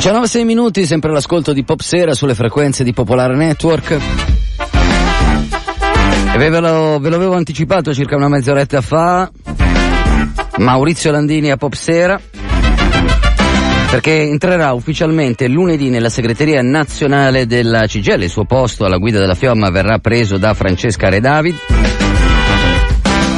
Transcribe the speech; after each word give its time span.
19 0.00 0.44
minuti, 0.44 0.86
sempre 0.86 1.12
l'ascolto 1.12 1.52
di 1.52 1.62
Pop 1.62 1.80
Sera 1.80 2.14
sulle 2.14 2.34
frequenze 2.34 2.82
di 2.82 2.94
Popolare 2.94 3.36
Network. 3.36 3.98
E 6.32 6.38
ve, 6.38 6.58
lo, 6.58 6.98
ve 6.98 7.10
l'avevo 7.10 7.34
anticipato 7.34 7.92
circa 7.92 8.16
una 8.16 8.28
mezz'oretta 8.28 8.80
fa. 8.80 9.30
Maurizio 10.56 11.10
Landini 11.10 11.50
a 11.50 11.58
Pop 11.58 11.74
Sera. 11.74 12.18
Perché 13.90 14.22
entrerà 14.22 14.72
ufficialmente 14.72 15.48
lunedì 15.48 15.90
nella 15.90 16.08
segreteria 16.08 16.62
nazionale 16.62 17.44
della 17.44 17.82
CGL. 17.86 18.22
Il 18.22 18.30
suo 18.30 18.46
posto 18.46 18.86
alla 18.86 18.96
guida 18.96 19.18
della 19.18 19.34
Fiamma 19.34 19.68
verrà 19.68 19.98
preso 19.98 20.38
da 20.38 20.54
Francesca 20.54 21.10
Redavid. 21.10 21.56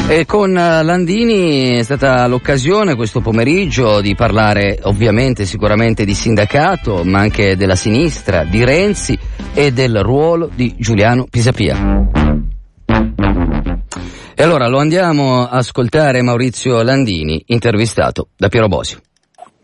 E 0.08 0.26
con 0.26 0.56
eh, 0.56 0.82
Landini 0.82 1.78
è 1.78 1.82
stata 1.82 2.26
l'occasione 2.26 2.94
questo 2.94 3.20
pomeriggio 3.20 4.00
di 4.00 4.14
parlare 4.14 4.78
ovviamente 4.82 5.46
sicuramente 5.46 6.04
di 6.04 6.14
sindacato, 6.14 7.02
ma 7.04 7.20
anche 7.20 7.56
della 7.56 7.76
sinistra, 7.76 8.44
di 8.44 8.64
Renzi 8.64 9.18
e 9.54 9.72
del 9.72 10.02
ruolo 10.02 10.50
di 10.54 10.74
Giuliano 10.76 11.26
Pisapia. 11.30 12.10
E 14.34 14.42
allora 14.42 14.68
lo 14.68 14.78
andiamo 14.78 15.46
a 15.46 15.58
ascoltare 15.58 16.22
Maurizio 16.22 16.82
Landini, 16.82 17.44
intervistato 17.46 18.28
da 18.36 18.48
Piero 18.48 18.68
Bosio. 18.68 18.98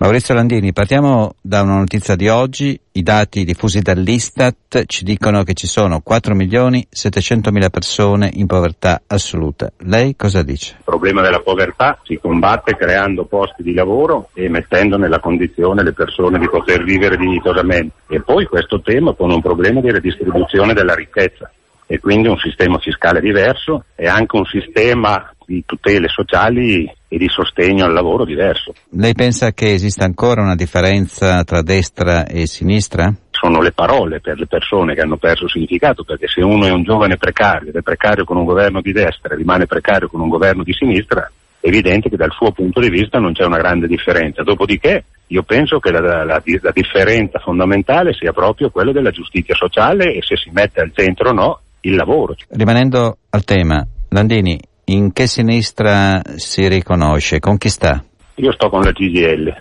Maurizio 0.00 0.32
Landini, 0.32 0.72
partiamo 0.72 1.32
da 1.40 1.62
una 1.62 1.78
notizia 1.78 2.14
di 2.14 2.28
oggi. 2.28 2.78
I 2.92 3.02
dati 3.02 3.42
diffusi 3.42 3.80
dall'Istat 3.80 4.84
ci 4.86 5.02
dicono 5.02 5.42
che 5.42 5.54
ci 5.54 5.66
sono 5.66 6.02
4 6.02 6.36
milioni 6.36 6.86
700 6.88 7.50
mila 7.50 7.68
persone 7.68 8.30
in 8.34 8.46
povertà 8.46 9.02
assoluta. 9.08 9.72
Lei 9.78 10.14
cosa 10.14 10.44
dice? 10.44 10.76
Il 10.78 10.84
problema 10.84 11.20
della 11.20 11.40
povertà 11.40 11.98
si 12.04 12.16
combatte 12.16 12.76
creando 12.76 13.24
posti 13.24 13.64
di 13.64 13.74
lavoro 13.74 14.28
e 14.34 14.48
mettendo 14.48 14.98
nella 14.98 15.18
condizione 15.18 15.82
le 15.82 15.92
persone 15.92 16.38
di 16.38 16.48
poter 16.48 16.84
vivere 16.84 17.16
dignitosamente. 17.16 17.96
E 18.06 18.20
poi 18.20 18.44
questo 18.46 18.80
tema 18.80 19.14
pone 19.14 19.34
un 19.34 19.42
problema 19.42 19.80
di 19.80 19.90
redistribuzione 19.90 20.74
della 20.74 20.94
ricchezza 20.94 21.50
e 21.86 21.98
quindi 21.98 22.28
un 22.28 22.38
sistema 22.38 22.78
fiscale 22.78 23.20
diverso 23.20 23.82
e 23.96 24.06
anche 24.06 24.36
un 24.36 24.44
sistema 24.44 25.28
di 25.48 25.62
tutele 25.64 26.08
sociali 26.08 26.84
e 27.08 27.16
di 27.16 27.26
sostegno 27.26 27.86
al 27.86 27.94
lavoro 27.94 28.26
diverso. 28.26 28.74
Lei 28.90 29.14
pensa 29.14 29.52
che 29.52 29.72
esista 29.72 30.04
ancora 30.04 30.42
una 30.42 30.54
differenza 30.54 31.42
tra 31.42 31.62
destra 31.62 32.26
e 32.26 32.46
sinistra? 32.46 33.10
Sono 33.30 33.62
le 33.62 33.72
parole 33.72 34.20
per 34.20 34.38
le 34.38 34.46
persone 34.46 34.94
che 34.94 35.00
hanno 35.00 35.16
perso 35.16 35.48
significato, 35.48 36.04
perché 36.04 36.26
se 36.28 36.42
uno 36.42 36.66
è 36.66 36.70
un 36.70 36.82
giovane 36.82 37.16
precario 37.16 37.70
ed 37.70 37.76
è 37.76 37.80
precario 37.80 38.24
con 38.24 38.36
un 38.36 38.44
governo 38.44 38.82
di 38.82 38.92
destra 38.92 39.32
e 39.32 39.36
rimane 39.38 39.64
precario 39.64 40.08
con 40.08 40.20
un 40.20 40.28
governo 40.28 40.62
di 40.62 40.74
sinistra, 40.74 41.30
è 41.60 41.66
evidente 41.66 42.10
che 42.10 42.16
dal 42.16 42.32
suo 42.32 42.52
punto 42.52 42.80
di 42.80 42.90
vista 42.90 43.18
non 43.18 43.32
c'è 43.32 43.44
una 43.44 43.56
grande 43.56 43.86
differenza. 43.86 44.42
Dopodiché 44.42 45.04
io 45.28 45.42
penso 45.44 45.78
che 45.78 45.90
la, 45.90 46.00
la, 46.00 46.24
la, 46.24 46.42
la 46.60 46.72
differenza 46.74 47.38
fondamentale 47.38 48.12
sia 48.12 48.32
proprio 48.32 48.68
quella 48.68 48.92
della 48.92 49.10
giustizia 49.10 49.54
sociale 49.54 50.12
e 50.12 50.20
se 50.20 50.36
si 50.36 50.50
mette 50.52 50.82
al 50.82 50.92
centro 50.94 51.30
o 51.30 51.32
no 51.32 51.60
il 51.80 51.94
lavoro. 51.94 52.34
Rimanendo 52.50 53.16
al 53.30 53.44
tema, 53.44 53.86
Landini, 54.10 54.58
in 54.88 55.12
che 55.12 55.26
sinistra 55.26 56.22
si 56.36 56.66
riconosce? 56.68 57.40
Con 57.40 57.58
chi 57.58 57.68
sta? 57.68 58.02
Io 58.36 58.52
sto 58.52 58.68
con 58.68 58.80
la 58.80 58.92
CGL. 58.92 59.54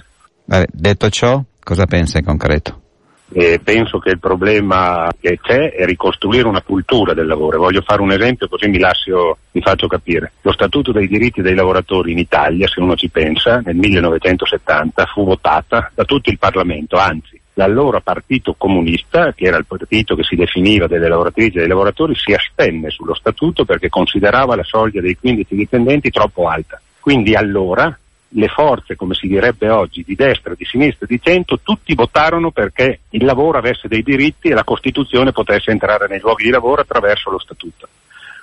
Vabbè, 0.45 0.65
detto 0.71 1.09
ciò, 1.09 1.41
cosa 1.63 1.85
pensa 1.85 2.19
in 2.19 2.25
concreto? 2.25 2.81
E 3.29 3.59
penso 3.61 3.99
che 3.99 4.11
il 4.11 4.19
problema 4.19 5.11
che 5.19 5.37
c'è 5.41 5.73
è 5.73 5.85
ricostruire 5.85 6.47
una 6.47 6.61
cultura 6.61 7.13
del 7.13 7.27
lavoro. 7.27 7.57
Voglio 7.57 7.81
fare 7.81 8.01
un 8.01 8.11
esempio 8.11 8.47
così 8.47 8.69
mi, 8.69 8.79
lascio, 8.79 9.39
mi 9.51 9.61
faccio 9.61 9.87
capire. 9.87 10.31
Lo 10.41 10.53
Statuto 10.53 10.93
dei 10.93 11.07
diritti 11.07 11.41
dei 11.41 11.55
lavoratori 11.55 12.13
in 12.13 12.19
Italia, 12.19 12.67
se 12.67 12.79
uno 12.79 12.95
ci 12.95 13.09
pensa, 13.09 13.61
nel 13.65 13.75
1970 13.75 15.05
fu 15.07 15.25
votata 15.25 15.91
da 15.93 16.05
tutto 16.05 16.29
il 16.29 16.37
Parlamento, 16.37 16.95
anzi 16.95 17.41
l'allora 17.57 18.01
partito 18.01 18.53
comunista, 18.55 19.33
che 19.33 19.45
era 19.45 19.57
il 19.57 19.65
partito 19.65 20.15
che 20.15 20.23
si 20.23 20.35
definiva 20.35 20.87
delle 20.87 21.07
lavoratrici 21.07 21.57
e 21.57 21.59
dei 21.61 21.67
lavoratori, 21.67 22.13
si 22.15 22.31
astenne 22.31 22.89
sullo 22.89 23.15
statuto 23.15 23.65
perché 23.65 23.89
considerava 23.89 24.55
la 24.55 24.63
soglia 24.63 25.01
dei 25.01 25.17
15 25.17 25.55
dipendenti 25.55 26.09
troppo 26.11 26.47
alta. 26.47 26.79
Quindi 26.99 27.33
allora 27.33 27.97
le 28.29 28.47
forze, 28.47 28.95
come 28.95 29.15
si 29.15 29.27
direbbe 29.27 29.69
oggi, 29.69 30.03
di 30.05 30.13
destra, 30.13 30.53
di 30.55 30.65
sinistra, 30.65 31.07
di 31.07 31.19
centro, 31.21 31.59
tutti 31.63 31.95
votarono 31.95 32.51
perché 32.51 32.99
il 33.09 33.25
lavoro 33.25 33.57
avesse 33.57 33.87
dei 33.87 34.03
diritti 34.03 34.49
e 34.49 34.53
la 34.53 34.63
Costituzione 34.63 35.31
potesse 35.31 35.71
entrare 35.71 36.07
nei 36.07 36.19
luoghi 36.19 36.43
di 36.43 36.51
lavoro 36.51 36.81
attraverso 36.81 37.31
lo 37.31 37.39
statuto. 37.39 37.87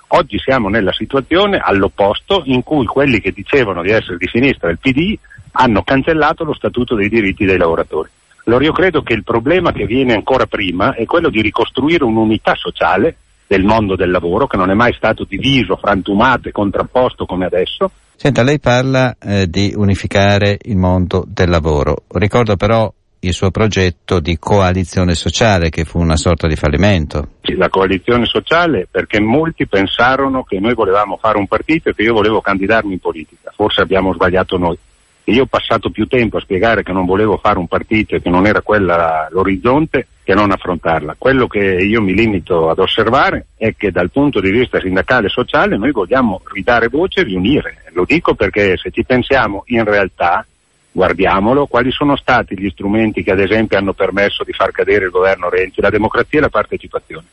Oggi 0.08 0.38
siamo 0.41 0.69
nella 0.69 0.92
situazione 0.92 1.58
all'opposto 1.58 2.42
in 2.47 2.62
cui 2.64 2.86
quelli 2.86 3.20
che 3.20 3.30
dicevano 3.30 3.82
di 3.82 3.91
essere 3.91 4.16
di 4.16 4.26
sinistra 4.26 4.69
del 4.69 4.78
PD 4.78 5.16
hanno 5.53 5.82
cancellato 5.82 6.42
lo 6.42 6.54
statuto 6.54 6.97
dei 6.97 7.08
diritti 7.08 7.44
dei 7.44 7.58
lavoratori. 7.58 8.10
Allora 8.44 8.65
io 8.65 8.72
credo 8.72 9.03
che 9.03 9.15
il 9.15 9.25
problema 9.25 9.72
che 9.72 9.87
viene 9.87 10.12
ancora 10.12 10.47
prima 10.47 10.94
è 10.94 11.05
quello 11.06 11.31
di 11.31 11.41
ricostruire 11.41 12.05
un'unità 12.05 12.55
sociale 12.55 13.16
del 13.47 13.65
mondo 13.65 13.97
del 13.97 14.10
lavoro 14.10 14.47
che 14.47 14.56
non 14.56 14.71
è 14.71 14.75
mai 14.75 14.93
stato 14.94 15.25
diviso, 15.25 15.77
frantumato 15.77 16.49
e 16.49 16.53
contrapposto 16.53 17.25
come 17.25 17.47
adesso. 17.47 17.91
Senta, 18.16 18.43
lei 18.43 18.60
parla 18.60 19.16
eh, 19.21 19.49
di 19.49 19.72
unificare 19.75 20.59
il 20.62 20.77
mondo 20.77 21.25
del 21.27 21.49
lavoro. 21.49 22.04
Ricordo 22.09 22.56
però 22.56 22.93
il 23.21 23.33
suo 23.33 23.50
progetto 23.50 24.21
di 24.21 24.38
coalizione 24.38 25.15
sociale 25.15 25.71
che 25.71 25.84
fu 25.84 25.99
una 25.99 26.16
sorta 26.16 26.47
di 26.47 26.56
fallimento. 26.56 27.28
Sì, 27.43 27.54
la 27.54 27.71
coalizione 27.71 28.27
sociale 28.27 28.87
perché 28.91 29.21
molti 29.21 29.66
pensarono 29.66 30.44
che 30.44 30.60
noi 30.60 30.75
volevamo 30.75 31.16
fare 31.16 31.38
un 31.38 31.47
partito 31.47 31.88
e 31.88 31.94
che 31.94 32.03
io 32.03 32.12
volevo 32.12 32.43
candidarmi 32.43 32.93
in 32.93 32.99
politica. 32.99 33.53
Forse 33.54 33.81
abbiamo 33.81 34.12
sbagliato 34.12 34.59
noi. 34.59 34.78
Io 35.24 35.44
ho 35.44 35.46
passato 35.46 35.88
più 35.88 36.06
tempo 36.06 36.36
a 36.36 36.40
spiegare 36.40 36.82
che 36.82 36.92
non 36.92 37.06
volevo 37.06 37.38
fare 37.38 37.58
un 37.58 37.66
partito 37.66 38.14
e 38.14 38.20
che 38.20 38.28
non 38.28 38.46
era 38.46 38.60
quella 38.60 39.26
l'orizzonte 39.30 40.06
che 40.22 40.34
non 40.34 40.50
affrontarla. 40.50 41.16
Quello 41.16 41.46
che 41.46 41.60
io 41.60 42.02
mi 42.02 42.14
limito 42.14 42.68
ad 42.68 42.78
osservare 42.78 43.46
è 43.56 43.74
che 43.76 43.90
dal 43.90 44.10
punto 44.10 44.40
di 44.40 44.50
vista 44.50 44.80
sindacale 44.80 45.26
e 45.26 45.30
sociale 45.30 45.76
noi 45.78 45.92
vogliamo 45.92 46.42
ridare 46.52 46.88
voce 46.88 47.20
e 47.20 47.24
riunire. 47.24 47.84
Lo 47.92 48.04
dico 48.06 48.34
perché 48.34 48.76
se 48.76 48.90
ci 48.90 49.04
pensiamo 49.04 49.64
in 49.66 49.84
realtà, 49.84 50.44
guardiamolo, 50.92 51.66
quali 51.66 51.91
sono 51.91 52.16
stati 52.16 52.58
gli 52.58 52.70
strumenti 52.70 53.22
che 53.22 53.32
ad 53.32 53.41
esempio 53.41 53.78
hanno 53.78 53.94
permesso 53.94 54.44
di 54.44 54.52
far 54.52 54.72
cadere 54.72 55.06
il 55.06 55.10
governo 55.10 55.48
Renzi, 55.48 55.80
la 55.80 55.91
democrazia 55.91 56.38
e 56.38 56.42
la 56.42 56.50
partecipazione. 56.50 57.26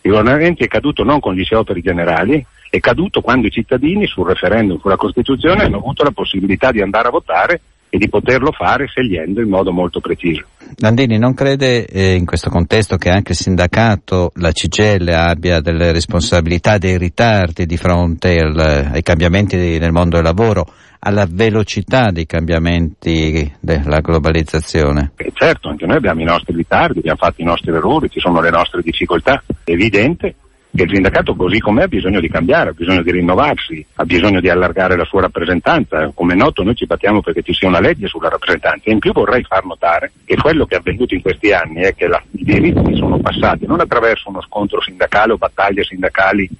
Il 0.00 0.10
governo 0.10 0.36
Renzi 0.36 0.64
è 0.64 0.68
caduto 0.68 1.02
non 1.02 1.20
con 1.20 1.34
gli 1.34 1.44
scioperi 1.44 1.80
generali, 1.80 2.44
è 2.70 2.80
caduto 2.80 3.20
quando 3.20 3.46
i 3.46 3.50
cittadini 3.50 4.06
sul 4.06 4.26
referendum 4.26 4.78
sulla 4.78 4.96
Costituzione 4.96 5.64
hanno 5.64 5.78
avuto 5.78 6.02
la 6.02 6.10
possibilità 6.10 6.70
di 6.70 6.80
andare 6.80 7.08
a 7.08 7.10
votare 7.10 7.60
e 7.94 7.98
di 7.98 8.08
poterlo 8.08 8.50
fare 8.50 8.86
scegliendo 8.86 9.40
in 9.40 9.48
modo 9.48 9.70
molto 9.70 10.00
preciso. 10.00 10.44
Landini 10.78 11.16
non 11.16 11.32
crede 11.32 11.86
eh, 11.86 12.16
in 12.16 12.26
questo 12.26 12.50
contesto 12.50 12.96
che 12.96 13.08
anche 13.08 13.32
il 13.32 13.38
sindacato, 13.38 14.32
la 14.36 14.50
CGL 14.50 15.08
abbia 15.10 15.60
delle 15.60 15.92
responsabilità, 15.92 16.76
dei 16.78 16.98
ritardi 16.98 17.66
di 17.66 17.76
fronte 17.76 18.36
al, 18.40 18.58
ai 18.92 19.02
cambiamenti 19.02 19.78
nel 19.78 19.92
mondo 19.92 20.16
del 20.16 20.24
lavoro, 20.24 20.66
alla 20.98 21.26
velocità 21.30 22.10
dei 22.10 22.26
cambiamenti 22.26 23.52
della 23.60 24.00
globalizzazione? 24.00 25.12
Eh 25.14 25.30
certo, 25.32 25.68
anche 25.68 25.86
noi 25.86 25.98
abbiamo 25.98 26.22
i 26.22 26.24
nostri 26.24 26.56
ritardi, 26.56 26.98
abbiamo 26.98 27.18
fatto 27.18 27.42
i 27.42 27.44
nostri 27.44 27.70
errori, 27.70 28.10
ci 28.10 28.18
sono 28.18 28.40
le 28.40 28.50
nostre 28.50 28.82
difficoltà, 28.82 29.40
è 29.62 29.70
evidente 29.70 30.34
che 30.74 30.82
il 30.82 30.90
sindacato 30.92 31.36
così 31.36 31.60
com'è 31.60 31.84
ha 31.84 31.88
bisogno 31.88 32.20
di 32.20 32.28
cambiare, 32.28 32.70
ha 32.70 32.72
bisogno 32.72 33.02
di 33.02 33.12
rinnovarsi, 33.12 33.84
ha 33.94 34.04
bisogno 34.04 34.40
di 34.40 34.48
allargare 34.48 34.96
la 34.96 35.04
sua 35.04 35.20
rappresentanza. 35.20 36.10
Come 36.12 36.32
è 36.32 36.36
noto 36.36 36.64
noi 36.64 36.74
ci 36.74 36.86
battiamo 36.86 37.22
perché 37.22 37.42
ci 37.42 37.54
sia 37.54 37.68
una 37.68 37.80
legge 37.80 38.08
sulla 38.08 38.28
rappresentanza 38.28 38.90
in 38.90 38.98
più 38.98 39.12
vorrei 39.12 39.44
far 39.44 39.64
notare 39.64 40.12
che 40.24 40.36
quello 40.36 40.66
che 40.66 40.74
è 40.74 40.78
avvenuto 40.78 41.14
in 41.14 41.22
questi 41.22 41.52
anni 41.52 41.82
è 41.82 41.94
che 41.94 42.08
la, 42.08 42.20
i 42.32 42.44
diritti 42.44 42.96
sono 42.96 43.18
passati 43.20 43.66
non 43.66 43.80
attraverso 43.80 44.28
uno 44.28 44.42
scontro 44.42 44.80
sindacale 44.80 45.32
o 45.32 45.36
battaglie 45.36 45.84
sindacali 45.84 46.50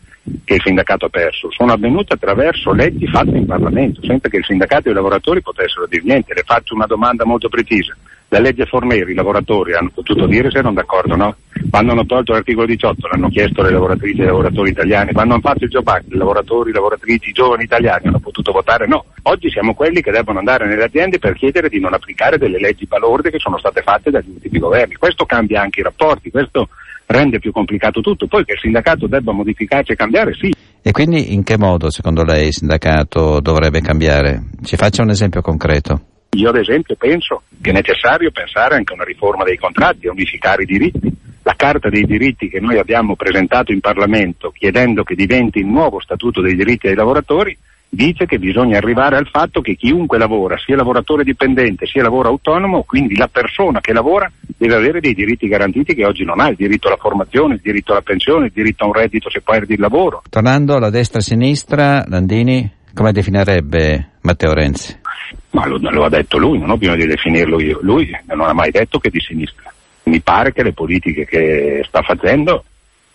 che 0.45 0.55
il 0.55 0.63
sindacato 0.63 1.07
ha 1.07 1.11
perso, 1.11 1.51
sono 1.51 1.73
avvenute 1.73 2.15
attraverso 2.15 2.73
leggi 2.73 3.07
fatte 3.07 3.37
in 3.37 3.47
Parlamento, 3.47 4.01
senza 4.05 4.29
che 4.29 4.39
il 4.39 4.45
sindacato 4.45 4.89
e 4.89 4.93
i 4.93 4.95
lavoratori 4.95 5.43
potessero 5.43 5.87
dire 5.87 6.03
niente. 6.05 6.35
Le 6.35 6.43
faccio 6.45 6.75
una 6.75 6.87
domanda 6.87 7.25
molto 7.25 7.49
precisa. 7.49 7.95
La 8.35 8.41
legge 8.41 8.67
Forneri, 8.67 9.13
i 9.13 9.15
lavoratori 9.15 9.75
hanno 9.75 9.93
potuto 9.95 10.27
dire 10.27 10.51
se 10.51 10.59
erano 10.59 10.75
d'accordo 10.75 11.15
no? 11.15 11.37
Quando 11.71 11.93
hanno 11.93 12.05
tolto 12.05 12.33
l'articolo 12.33 12.67
18 12.67 13.07
l'hanno 13.07 13.29
chiesto 13.29 13.63
le 13.63 13.71
lavoratrici 13.71 14.19
e 14.19 14.25
i 14.25 14.27
lavoratori 14.27 14.71
italiani, 14.71 15.13
quando 15.13 15.35
hanno 15.35 15.43
fatto 15.43 15.63
il 15.63 15.71
Job 15.71 15.87
Act, 15.87 16.13
i 16.13 16.17
lavoratori, 16.17 16.73
le 16.73 16.79
lavoratrici, 16.79 17.29
i 17.29 17.33
giovani 17.33 17.63
italiani 17.63 18.09
hanno 18.09 18.19
potuto 18.19 18.51
votare 18.51 18.89
no. 18.89 19.05
Oggi 19.23 19.51
siamo 19.51 19.73
quelli 19.73 20.03
che 20.03 20.11
devono 20.11 20.41
andare 20.41 20.67
nelle 20.67 20.83
aziende 20.83 21.21
per 21.21 21.35
chiedere 21.35 21.69
di 21.69 21.79
non 21.79 21.95
applicare 21.95 22.37
delle 22.37 22.59
leggi 22.59 22.87
balorde 22.87 23.31
che 23.31 23.39
sono 23.39 23.57
state 23.57 23.83
fatte 23.83 24.11
dagli 24.11 24.31
ultimi 24.31 24.59
governi. 24.59 24.95
Questo 24.95 25.27
cambia 25.27 25.61
anche 25.61 25.79
i 25.79 25.85
rapporti, 25.85 26.33
questo 26.33 26.71
rende 27.07 27.39
più 27.39 27.53
complicato 27.53 28.01
tutto. 28.01 28.27
Poi 28.27 28.45
che 28.45 28.55
il 28.55 28.59
sindacato 28.59 29.07
debba 29.07 29.31
modificarsi 29.31 29.93
e 29.93 29.95
cambiare, 29.95 30.35
sì. 30.35 30.53
E 30.83 30.91
quindi 30.91 31.35
in 31.35 31.45
che 31.45 31.57
modo 31.57 31.89
secondo 31.89 32.25
lei 32.25 32.49
il 32.49 32.53
sindacato 32.53 33.39
dovrebbe 33.39 33.81
cambiare? 33.81 34.51
Ci 34.61 34.75
faccia 34.75 35.05
un 35.05 35.11
esempio 35.11 35.41
concreto. 35.41 36.14
Io 36.35 36.49
ad 36.49 36.57
esempio 36.57 36.97
penso 36.97 37.43
che 37.61 37.71
è 37.71 37.73
necessario 37.73 38.31
pensare 38.31 38.75
anche 38.75 38.93
a 38.93 38.97
una 38.97 39.05
riforma 39.05 39.45
dei 39.45 39.57
contratti, 39.57 40.09
a 40.09 40.13
unificare 40.13 40.63
i 40.65 40.67
diritti. 40.67 41.13
La 41.43 41.55
Carta 41.57 41.89
dei 41.89 42.05
diritti 42.05 42.49
che 42.49 42.59
noi 42.59 42.79
abbiamo 42.79 43.17
presentato 43.17 43.71
in 43.71 43.81
Parlamento 43.81 44.51
chiedendo 44.51 45.05
che 45.05 45.15
diventi 45.15 45.59
il 45.59 45.67
nuovo 45.67 46.01
Statuto 46.01 46.41
dei 46.41 46.57
diritti 46.57 46.87
dei 46.87 46.97
lavoratori 46.97 47.57
dice 47.95 48.27
che 48.27 48.39
bisogna 48.39 48.77
arrivare 48.77 49.17
al 49.17 49.29
fatto 49.29 49.61
che 49.61 49.77
chiunque 49.77 50.19
lavora, 50.19 50.57
sia 50.59 50.75
lavoratore 50.75 51.23
dipendente, 51.23 51.87
sia 51.87 52.03
lavoro 52.03 52.29
autonomo, 52.29 52.83
quindi 52.83 53.17
la 53.17 53.29
persona 53.29 53.81
che 53.81 53.93
lavora 53.93 54.31
deve 54.57 54.75
avere 54.75 55.01
dei 55.01 55.15
diritti 55.15 55.47
garantiti 55.47 55.95
che 55.95 56.05
oggi 56.05 56.25
non 56.25 56.41
ha, 56.41 56.49
il 56.49 56.57
diritto 56.57 56.89
alla 56.89 56.97
formazione, 56.97 57.55
il 57.55 57.61
diritto 57.63 57.93
alla 57.93 58.03
pensione, 58.03 58.47
il 58.47 58.53
diritto 58.53 58.85
a 58.85 58.87
un 58.89 58.95
reddito 58.95 59.31
se 59.31 59.41
perdi 59.41 59.75
il 59.75 59.81
lavoro. 59.81 60.23
Tornando 60.29 60.75
alla 60.75 60.91
destra-sinistra, 60.91 62.05
Landini, 62.09 62.71
come 62.93 63.13
definirebbe 63.13 64.11
Matteo 64.23 64.53
Renzi? 64.53 65.03
Ma 65.51 65.67
lo, 65.67 65.79
lo 65.79 66.05
ha 66.05 66.09
detto 66.09 66.39
lui, 66.39 66.59
non 66.59 66.71
ho 66.71 66.77
bisogno 66.77 66.97
di 66.97 67.07
definirlo 67.07 67.61
io. 67.61 67.79
Lui 67.83 68.11
non 68.27 68.49
ha 68.49 68.53
mai 68.53 68.71
detto 68.71 68.99
che 68.99 69.09
è 69.09 69.11
di 69.11 69.21
sinistra. 69.21 69.73
Mi 70.05 70.21
pare 70.21 70.53
che 70.53 70.63
le 70.63 70.73
politiche 70.73 71.25
che 71.25 71.85
sta 71.87 72.03
facendo, 72.03 72.65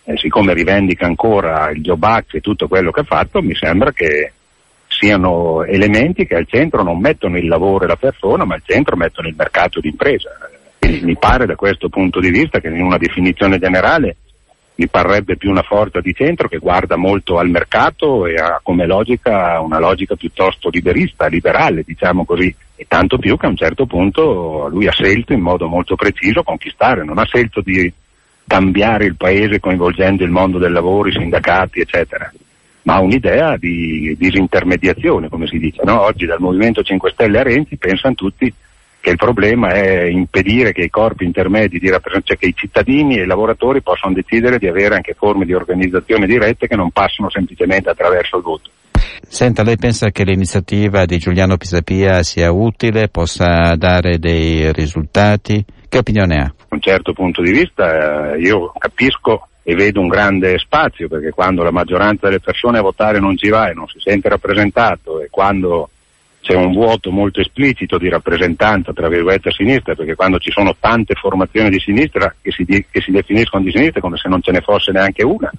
eh, 0.03 0.17
siccome 0.17 0.53
rivendica 0.53 1.05
ancora 1.05 1.69
il 1.69 1.81
Job 1.81 2.03
Act 2.03 2.35
e 2.35 2.41
tutto 2.41 2.67
quello 2.67 2.91
che 2.91 3.01
ha 3.01 3.03
fatto, 3.03 3.41
mi 3.41 3.55
sembra 3.55 3.91
che 3.91 4.33
siano 4.87 5.63
elementi 5.63 6.25
che 6.25 6.35
al 6.35 6.47
centro 6.47 6.83
non 6.83 6.99
mettono 6.99 7.37
il 7.37 7.47
lavoro 7.47 7.85
e 7.85 7.87
la 7.87 7.95
persona, 7.95 8.43
ma 8.43 8.55
al 8.55 8.63
centro 8.65 8.95
mettono 8.95 9.27
il 9.27 9.35
mercato 9.37 9.79
d'impresa. 9.79 10.29
Quindi 10.79 11.05
mi 11.05 11.17
pare 11.17 11.45
da 11.45 11.55
questo 11.55 11.89
punto 11.89 12.19
di 12.19 12.31
vista 12.31 12.59
che 12.59 12.69
in 12.69 12.81
una 12.81 12.97
definizione 12.97 13.59
generale 13.59 14.15
mi 14.79 14.87
parrebbe 14.87 15.35
più 15.35 15.49
una 15.49 15.61
forza 15.61 15.99
di 15.99 16.13
centro 16.13 16.47
che 16.47 16.57
guarda 16.57 16.95
molto 16.95 17.37
al 17.37 17.49
mercato 17.49 18.25
e 18.25 18.35
ha 18.35 18.61
come 18.63 18.85
logica 18.85 19.59
una 19.59 19.77
logica 19.77 20.15
piuttosto 20.15 20.69
liberista, 20.69 21.27
liberale, 21.27 21.83
diciamo 21.85 22.23
così, 22.23 22.53
e 22.77 22.85
tanto 22.87 23.17
più 23.17 23.35
che 23.35 23.45
a 23.45 23.49
un 23.49 23.57
certo 23.57 23.85
punto 23.85 24.69
lui 24.69 24.87
ha 24.87 24.91
scelto 24.91 25.33
in 25.33 25.41
modo 25.41 25.67
molto 25.67 25.95
preciso 25.95 26.43
conquistare, 26.43 27.03
non 27.03 27.17
ha 27.17 27.25
scelto 27.25 27.59
di 27.59 27.91
cambiare 28.47 29.03
il 29.03 29.17
paese 29.17 29.59
coinvolgendo 29.59 30.23
il 30.23 30.31
mondo 30.31 30.57
del 30.57 30.71
lavoro, 30.71 31.09
i 31.09 31.11
sindacati, 31.11 31.81
eccetera, 31.81 32.31
ma 32.83 32.93
ha 32.93 33.01
un'idea 33.01 33.57
di 33.57 34.15
disintermediazione, 34.17 35.27
come 35.27 35.45
si 35.47 35.59
dice. 35.59 35.81
No? 35.83 36.03
Oggi 36.03 36.25
dal 36.25 36.39
Movimento 36.39 36.83
5 36.83 37.11
Stelle 37.11 37.39
a 37.39 37.43
Renzi 37.43 37.75
pensano 37.75 38.15
tutti 38.15 38.51
che 39.01 39.11
il 39.11 39.15
problema 39.15 39.69
è 39.69 40.05
impedire 40.05 40.71
che 40.71 40.81
i 40.81 40.89
corpi 40.89 41.23
intermedi 41.23 41.79
di 41.79 41.89
rappresentanza, 41.89 42.33
cioè 42.33 42.37
che 42.37 42.47
i 42.47 42.55
cittadini 42.55 43.17
e 43.17 43.23
i 43.23 43.27
lavoratori 43.27 43.81
possano 43.81 44.13
decidere 44.13 44.57
di 44.57 44.67
avere 44.67 44.95
anche 44.95 45.13
forme 45.13 45.45
di 45.45 45.53
organizzazione 45.53 46.25
dirette 46.25 46.67
che 46.67 46.75
non 46.75 46.91
passano 46.91 47.29
semplicemente 47.29 47.89
attraverso 47.89 48.37
il 48.37 48.43
voto. 48.43 48.69
Senta, 49.21 49.63
lei 49.63 49.77
pensa 49.77 50.09
che 50.09 50.23
l'iniziativa 50.23 51.05
di 51.05 51.17
Giuliano 51.17 51.57
Pisapia 51.57 52.23
sia 52.23 52.51
utile, 52.51 53.09
possa 53.09 53.75
dare 53.75 54.17
dei 54.17 54.71
risultati? 54.73 55.63
Che 55.87 55.97
opinione 55.97 56.35
ha? 56.35 56.53
Da 56.57 56.75
un 56.75 56.81
certo 56.81 57.13
punto 57.13 57.41
di 57.41 57.51
vista 57.51 58.33
eh, 58.33 58.39
io 58.39 58.71
capisco 58.77 59.47
e 59.63 59.75
vedo 59.75 60.01
un 60.01 60.07
grande 60.07 60.57
spazio 60.57 61.07
perché 61.07 61.29
quando 61.29 61.63
la 61.63 61.71
maggioranza 61.71 62.27
delle 62.27 62.39
persone 62.39 62.79
a 62.79 62.81
votare 62.81 63.19
non 63.19 63.37
ci 63.37 63.49
va 63.49 63.69
e 63.69 63.73
non 63.73 63.87
si 63.87 63.99
sente 63.99 64.29
rappresentato 64.29 65.21
e 65.21 65.27
quando 65.29 65.89
c'è 66.41 66.55
un 66.55 66.71
vuoto 66.71 67.11
molto 67.11 67.41
esplicito 67.41 67.97
di 67.97 68.09
rappresentanza 68.09 68.93
tra 68.93 69.07
virgolette 69.07 69.49
a 69.49 69.51
sinistra, 69.51 69.95
perché 69.95 70.15
quando 70.15 70.39
ci 70.39 70.51
sono 70.51 70.75
tante 70.79 71.13
formazioni 71.15 71.69
di 71.69 71.79
sinistra 71.79 72.33
che 72.41 72.51
si, 72.51 72.63
di, 72.63 72.85
che 72.89 73.01
si 73.01 73.11
definiscono 73.11 73.63
di 73.63 73.71
sinistra 73.71 74.01
come 74.01 74.17
se 74.17 74.29
non 74.29 74.41
ce 74.41 74.51
ne 74.51 74.61
fosse 74.61 74.91
neanche 74.91 75.23
una, 75.23 75.51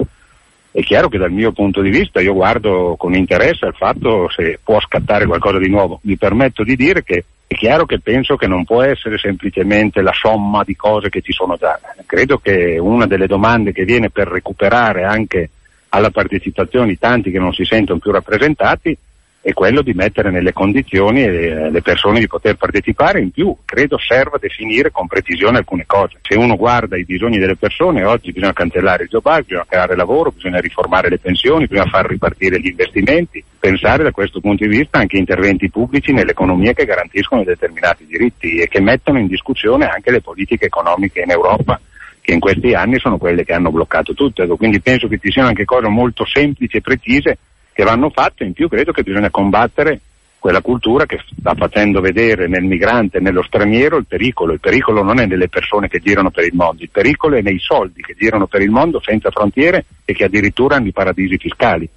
è 0.72 0.82
chiaro 0.82 1.08
che 1.08 1.18
dal 1.18 1.32
mio 1.32 1.52
punto 1.52 1.80
di 1.80 1.90
vista 1.90 2.20
io 2.20 2.32
guardo 2.32 2.94
con 2.96 3.14
interesse 3.14 3.66
al 3.66 3.74
fatto 3.74 4.28
se 4.30 4.60
può 4.62 4.80
scattare 4.80 5.26
qualcosa 5.26 5.58
di 5.58 5.68
nuovo. 5.68 5.98
Mi 6.04 6.16
permetto 6.16 6.62
di 6.62 6.76
dire 6.76 7.02
che 7.02 7.24
è 7.46 7.54
chiaro 7.54 7.86
che 7.86 7.98
penso 7.98 8.36
che 8.36 8.46
non 8.46 8.64
può 8.64 8.82
essere 8.82 9.18
semplicemente 9.18 10.00
la 10.00 10.12
somma 10.12 10.62
di 10.62 10.76
cose 10.76 11.08
che 11.08 11.22
ci 11.22 11.32
sono 11.32 11.56
già. 11.56 11.78
Credo 12.06 12.38
che 12.38 12.78
una 12.78 13.06
delle 13.06 13.26
domande 13.26 13.72
che 13.72 13.84
viene 13.84 14.10
per 14.10 14.28
recuperare 14.28 15.02
anche 15.02 15.50
alla 15.88 16.10
partecipazione 16.10 16.96
tanti 16.96 17.32
che 17.32 17.40
non 17.40 17.52
si 17.52 17.64
sentono 17.64 17.98
più 17.98 18.12
rappresentati 18.12 18.96
è 19.42 19.54
quello 19.54 19.80
di 19.80 19.94
mettere 19.94 20.30
nelle 20.30 20.52
condizioni 20.52 21.22
eh, 21.22 21.70
le 21.70 21.80
persone 21.80 22.20
di 22.20 22.26
poter 22.26 22.56
partecipare. 22.56 23.20
In 23.20 23.30
più, 23.30 23.56
credo 23.64 23.98
serva 23.98 24.36
definire 24.38 24.90
con 24.90 25.06
precisione 25.06 25.58
alcune 25.58 25.84
cose. 25.86 26.18
Se 26.20 26.36
uno 26.36 26.56
guarda 26.56 26.98
i 26.98 27.04
bisogni 27.04 27.38
delle 27.38 27.56
persone, 27.56 28.04
oggi 28.04 28.32
bisogna 28.32 28.52
cancellare 28.52 29.04
il 29.04 29.08
job 29.08 29.24
act, 29.26 29.44
bisogna 29.44 29.64
creare 29.66 29.96
lavoro, 29.96 30.30
bisogna 30.30 30.60
riformare 30.60 31.08
le 31.08 31.18
pensioni, 31.18 31.66
bisogna 31.66 31.88
far 31.88 32.06
ripartire 32.06 32.60
gli 32.60 32.66
investimenti, 32.66 33.42
pensare 33.58 34.02
da 34.02 34.10
questo 34.10 34.40
punto 34.40 34.66
di 34.66 34.76
vista 34.76 34.98
anche 34.98 35.16
interventi 35.16 35.70
pubblici 35.70 36.12
nell'economia 36.12 36.74
che 36.74 36.84
garantiscono 36.84 37.42
determinati 37.42 38.04
diritti 38.04 38.56
e 38.56 38.68
che 38.68 38.80
mettono 38.80 39.18
in 39.18 39.26
discussione 39.26 39.86
anche 39.86 40.10
le 40.10 40.20
politiche 40.20 40.66
economiche 40.66 41.20
in 41.20 41.30
Europa 41.30 41.80
che 42.20 42.34
in 42.34 42.40
questi 42.40 42.74
anni 42.74 42.98
sono 42.98 43.16
quelle 43.16 43.44
che 43.44 43.54
hanno 43.54 43.70
bloccato 43.70 44.12
tutto. 44.12 44.42
Ecco, 44.42 44.56
quindi 44.56 44.82
penso 44.82 45.08
che 45.08 45.18
ci 45.18 45.30
siano 45.30 45.48
anche 45.48 45.64
cose 45.64 45.88
molto 45.88 46.26
semplici 46.26 46.76
e 46.76 46.82
precise 46.82 47.38
che 47.80 47.86
vanno 47.86 48.10
fatte, 48.10 48.44
in 48.44 48.52
più 48.52 48.68
credo 48.68 48.92
che 48.92 49.02
bisogna 49.02 49.30
combattere 49.30 50.00
quella 50.38 50.60
cultura 50.60 51.06
che 51.06 51.18
sta 51.38 51.54
facendo 51.54 52.00
vedere 52.00 52.46
nel 52.46 52.64
migrante 52.64 53.20
nello 53.20 53.42
straniero 53.42 53.96
il 53.96 54.06
pericolo. 54.06 54.52
Il 54.52 54.60
pericolo 54.60 55.02
non 55.02 55.18
è 55.18 55.26
nelle 55.26 55.48
persone 55.48 55.88
che 55.88 55.98
girano 55.98 56.30
per 56.30 56.44
il 56.44 56.54
mondo, 56.54 56.82
il 56.82 56.90
pericolo 56.90 57.36
è 57.36 57.40
nei 57.40 57.58
soldi 57.58 58.02
che 58.02 58.14
girano 58.18 58.46
per 58.46 58.60
il 58.60 58.70
mondo 58.70 59.00
senza 59.02 59.30
frontiere 59.30 59.84
e 60.04 60.12
che 60.12 60.24
addirittura 60.24 60.76
hanno 60.76 60.88
i 60.88 60.92
paradisi 60.92 61.38
fiscali. 61.38 61.88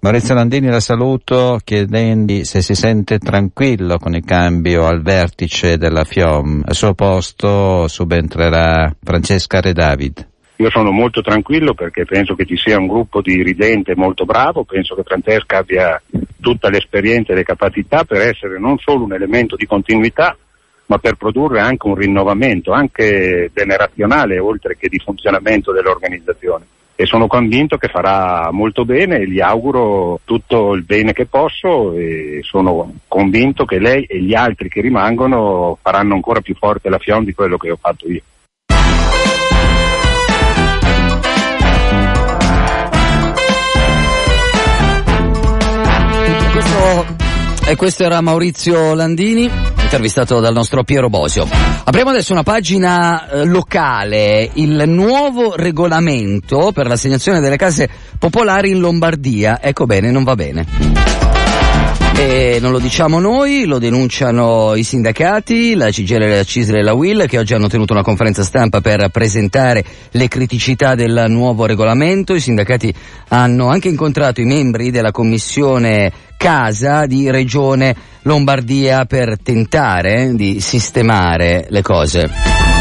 Maurizio 0.00 0.34
Landini 0.34 0.68
la 0.68 0.80
saluto 0.80 1.60
chiedendo 1.62 2.42
se 2.44 2.60
si 2.60 2.74
sente 2.74 3.18
tranquillo 3.18 3.98
con 3.98 4.14
il 4.14 4.24
cambio 4.24 4.86
al 4.86 5.00
vertice 5.00 5.76
della 5.76 6.04
FIOM. 6.04 6.62
Al 6.66 6.74
suo 6.74 6.94
posto 6.94 7.86
subentrerà 7.86 8.92
Francesca 9.00 9.60
Redavid. 9.60 10.30
Io 10.56 10.70
sono 10.70 10.90
molto 10.90 11.22
tranquillo 11.22 11.74
perché 11.74 12.04
penso 12.04 12.34
che 12.34 12.44
ci 12.44 12.56
sia 12.56 12.78
un 12.78 12.86
gruppo 12.86 13.20
dirigente 13.20 13.96
molto 13.96 14.24
bravo, 14.24 14.64
penso 14.64 14.94
che 14.94 15.02
Francesca 15.02 15.58
abbia 15.58 16.00
tutta 16.40 16.68
l'esperienza 16.68 17.32
e 17.32 17.36
le 17.36 17.42
capacità 17.42 18.04
per 18.04 18.20
essere 18.20 18.58
non 18.58 18.78
solo 18.78 19.04
un 19.04 19.12
elemento 19.12 19.56
di 19.56 19.66
continuità, 19.66 20.36
ma 20.86 20.98
per 20.98 21.14
produrre 21.14 21.60
anche 21.60 21.86
un 21.86 21.94
rinnovamento, 21.94 22.72
anche 22.72 23.50
generazionale, 23.54 24.38
oltre 24.38 24.76
che 24.76 24.88
di 24.88 24.98
funzionamento 24.98 25.72
dell'organizzazione. 25.72 26.66
E 26.94 27.06
sono 27.06 27.26
convinto 27.26 27.78
che 27.78 27.88
farà 27.88 28.50
molto 28.52 28.84
bene 28.84 29.20
e 29.20 29.28
gli 29.28 29.40
auguro 29.40 30.20
tutto 30.24 30.74
il 30.74 30.84
bene 30.84 31.14
che 31.14 31.24
posso 31.24 31.94
e 31.94 32.40
sono 32.42 32.94
convinto 33.08 33.64
che 33.64 33.78
lei 33.78 34.04
e 34.04 34.20
gli 34.20 34.34
altri 34.34 34.68
che 34.68 34.82
rimangono 34.82 35.78
faranno 35.80 36.14
ancora 36.14 36.42
più 36.42 36.54
forte 36.54 36.90
la 36.90 36.98
FION 36.98 37.24
di 37.24 37.32
quello 37.32 37.56
che 37.56 37.70
ho 37.70 37.78
fatto 37.80 38.08
io. 38.08 38.20
E 47.64 47.76
questo 47.76 48.02
era 48.02 48.20
Maurizio 48.20 48.94
Landini, 48.94 49.48
intervistato 49.82 50.40
dal 50.40 50.52
nostro 50.52 50.82
Piero 50.82 51.08
Bosio. 51.08 51.46
Apriamo 51.84 52.10
adesso 52.10 52.32
una 52.32 52.42
pagina 52.42 53.28
eh, 53.28 53.44
locale, 53.44 54.50
il 54.54 54.82
nuovo 54.86 55.54
regolamento 55.54 56.72
per 56.72 56.86
l'assegnazione 56.86 57.40
delle 57.40 57.56
case 57.56 57.88
popolari 58.18 58.70
in 58.70 58.80
Lombardia. 58.80 59.60
Ecco 59.62 59.86
bene, 59.86 60.10
non 60.10 60.24
va 60.24 60.34
bene. 60.34 61.21
E 62.24 62.58
non 62.60 62.70
lo 62.70 62.78
diciamo 62.78 63.18
noi, 63.18 63.64
lo 63.64 63.80
denunciano 63.80 64.76
i 64.76 64.84
sindacati, 64.84 65.74
la 65.74 65.90
CGL, 65.90 66.28
la 66.28 66.44
CISL 66.44 66.76
e 66.76 66.82
la 66.82 66.92
WIL 66.92 67.24
che 67.26 67.36
oggi 67.36 67.52
hanno 67.52 67.66
tenuto 67.66 67.94
una 67.94 68.04
conferenza 68.04 68.44
stampa 68.44 68.80
per 68.80 69.08
presentare 69.08 69.84
le 70.12 70.28
criticità 70.28 70.94
del 70.94 71.24
nuovo 71.28 71.66
regolamento. 71.66 72.32
I 72.32 72.40
sindacati 72.40 72.94
hanno 73.28 73.70
anche 73.70 73.88
incontrato 73.88 74.40
i 74.40 74.44
membri 74.44 74.92
della 74.92 75.10
commissione 75.10 76.12
Casa 76.36 77.06
di 77.06 77.28
Regione 77.28 77.94
Lombardia 78.22 79.04
per 79.04 79.38
tentare 79.42 80.32
di 80.36 80.60
sistemare 80.60 81.66
le 81.70 81.82
cose. 81.82 82.71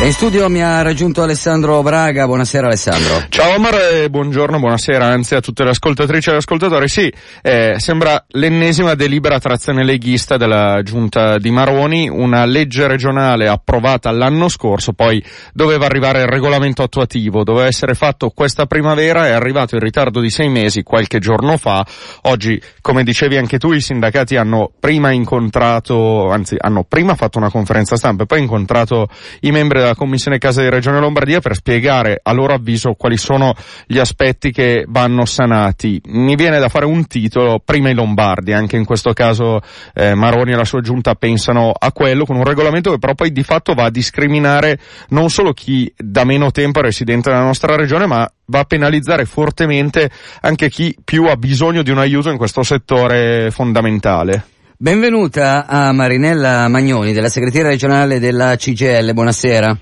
In 0.00 0.12
studio 0.12 0.48
mi 0.48 0.62
ha 0.62 0.80
raggiunto 0.80 1.22
Alessandro 1.22 1.82
Braga, 1.82 2.24
buonasera 2.24 2.68
Alessandro. 2.68 3.26
Ciao 3.28 3.56
Omar 3.56 3.74
e 3.74 4.08
buongiorno, 4.08 4.60
buonasera 4.60 5.04
anzi 5.04 5.34
a 5.34 5.40
tutte 5.40 5.64
le 5.64 5.70
ascoltatrici 5.70 6.30
e 6.30 6.34
gli 6.34 6.36
ascoltatori. 6.36 6.88
Sì, 6.88 7.12
eh, 7.42 7.74
sembra 7.78 8.24
l'ennesima 8.28 8.94
delibera 8.94 9.40
trazione 9.40 9.82
leghista 9.82 10.36
della 10.36 10.82
giunta 10.84 11.38
di 11.38 11.50
Maroni, 11.50 12.08
una 12.08 12.44
legge 12.44 12.86
regionale 12.86 13.48
approvata 13.48 14.12
l'anno 14.12 14.48
scorso, 14.48 14.92
poi 14.92 15.22
doveva 15.52 15.86
arrivare 15.86 16.20
il 16.20 16.28
regolamento 16.28 16.84
attuativo, 16.84 17.42
doveva 17.42 17.66
essere 17.66 17.94
fatto 17.94 18.30
questa 18.30 18.66
primavera, 18.66 19.26
è 19.26 19.32
arrivato 19.32 19.74
in 19.74 19.82
ritardo 19.82 20.20
di 20.20 20.30
sei 20.30 20.48
mesi 20.48 20.84
qualche 20.84 21.18
giorno 21.18 21.56
fa. 21.56 21.84
Oggi, 22.22 22.58
come 22.80 23.02
dicevi 23.02 23.36
anche 23.36 23.58
tu, 23.58 23.72
i 23.72 23.80
sindacati 23.80 24.36
hanno 24.36 24.70
prima 24.78 25.10
incontrato, 25.10 26.30
anzi 26.30 26.54
hanno 26.56 26.84
prima 26.84 27.16
fatto 27.16 27.36
una 27.38 27.50
conferenza 27.50 27.96
stampa 27.96 28.22
e 28.22 28.26
poi 28.26 28.40
incontrato 28.40 29.08
i 29.40 29.50
membri 29.50 29.80
della 29.80 29.87
Commissione 29.94 30.38
Casa 30.38 30.62
di 30.62 30.70
Regione 30.70 31.00
Lombardia 31.00 31.40
per 31.40 31.54
spiegare 31.54 32.20
a 32.22 32.32
loro 32.32 32.54
avviso 32.54 32.94
quali 32.94 33.16
sono 33.16 33.54
gli 33.86 33.98
aspetti 33.98 34.50
che 34.50 34.84
vanno 34.88 35.24
sanati. 35.24 36.00
Mi 36.06 36.34
viene 36.34 36.58
da 36.58 36.68
fare 36.68 36.84
un 36.84 37.06
titolo, 37.06 37.60
prima 37.64 37.90
i 37.90 37.94
Lombardi, 37.94 38.52
anche 38.52 38.76
in 38.76 38.84
questo 38.84 39.12
caso 39.12 39.60
eh, 39.94 40.14
Maroni 40.14 40.52
e 40.52 40.56
la 40.56 40.64
sua 40.64 40.80
giunta 40.80 41.14
pensano 41.14 41.72
a 41.76 41.92
quello, 41.92 42.24
con 42.24 42.36
un 42.36 42.44
regolamento 42.44 42.90
che 42.90 42.98
però 42.98 43.14
poi 43.14 43.32
di 43.32 43.42
fatto 43.42 43.74
va 43.74 43.84
a 43.84 43.90
discriminare 43.90 44.78
non 45.08 45.30
solo 45.30 45.52
chi 45.52 45.92
da 45.96 46.24
meno 46.24 46.50
tempo 46.50 46.80
è 46.80 46.82
residente 46.82 47.30
nella 47.30 47.44
nostra 47.44 47.76
regione, 47.76 48.06
ma 48.06 48.30
va 48.46 48.60
a 48.60 48.64
penalizzare 48.64 49.24
fortemente 49.24 50.10
anche 50.40 50.68
chi 50.68 50.96
più 51.04 51.24
ha 51.26 51.36
bisogno 51.36 51.82
di 51.82 51.90
un 51.90 51.98
aiuto 51.98 52.30
in 52.30 52.36
questo 52.36 52.62
settore 52.62 53.50
fondamentale. 53.50 54.56
Benvenuta 54.80 55.66
a 55.66 55.90
Marinella 55.92 56.68
Magnoni, 56.68 57.12
della 57.12 57.28
segretaria 57.28 57.70
regionale 57.70 58.20
della 58.20 58.54
CGL, 58.54 59.12
buonasera. 59.12 59.76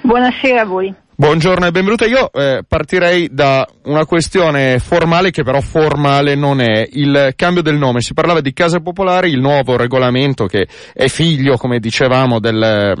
Buonasera 0.00 0.62
a 0.62 0.64
voi. 0.64 0.94
Buongiorno 1.16 1.66
e 1.66 1.70
benvenuta. 1.70 2.06
Io 2.06 2.28
eh, 2.32 2.64
partirei 2.66 3.28
da 3.30 3.64
una 3.84 4.04
questione 4.04 4.80
formale 4.80 5.30
che 5.30 5.44
però 5.44 5.60
formale 5.60 6.34
non 6.34 6.60
è. 6.60 6.88
Il 6.90 7.34
cambio 7.36 7.62
del 7.62 7.76
nome. 7.76 8.00
Si 8.00 8.14
parlava 8.14 8.40
di 8.40 8.52
case 8.52 8.80
popolari, 8.80 9.30
il 9.30 9.38
nuovo 9.38 9.76
regolamento 9.76 10.46
che 10.46 10.66
è 10.92 11.06
figlio, 11.06 11.56
come 11.56 11.78
dicevamo, 11.78 12.40
del, 12.40 12.94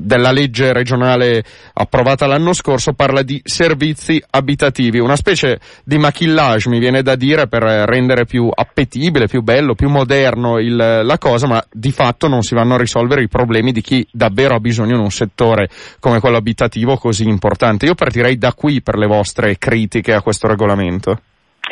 della 0.00 0.32
legge 0.32 0.72
regionale 0.72 1.44
approvata 1.74 2.26
l'anno 2.26 2.54
scorso, 2.54 2.94
parla 2.94 3.20
di 3.20 3.38
servizi 3.44 4.22
abitativi. 4.30 4.98
Una 4.98 5.16
specie 5.16 5.60
di 5.84 5.98
maquillage, 5.98 6.70
mi 6.70 6.78
viene 6.78 7.02
da 7.02 7.16
dire, 7.16 7.48
per 7.48 7.64
rendere 7.64 8.24
più 8.24 8.48
appetibile, 8.50 9.26
più 9.26 9.42
bello, 9.42 9.74
più 9.74 9.90
moderno 9.90 10.58
il, 10.58 10.74
la 10.74 11.18
cosa, 11.18 11.46
ma 11.46 11.62
di 11.70 11.92
fatto 11.92 12.28
non 12.28 12.40
si 12.40 12.54
vanno 12.54 12.76
a 12.76 12.78
risolvere 12.78 13.22
i 13.22 13.28
problemi 13.28 13.72
di 13.72 13.82
chi 13.82 14.08
davvero 14.10 14.54
ha 14.54 14.60
bisogno 14.60 14.94
in 14.94 15.02
un 15.02 15.10
settore 15.10 15.68
come 16.00 16.18
quello 16.18 16.38
abitativo 16.38 16.96
così 16.96 17.24
importante 17.24 17.40
importante. 17.42 17.86
Io 17.86 17.94
partirei 17.94 18.38
da 18.38 18.52
qui 18.52 18.80
per 18.80 18.96
le 18.96 19.06
vostre 19.06 19.58
critiche 19.58 20.14
a 20.14 20.22
questo 20.22 20.46
regolamento. 20.46 21.20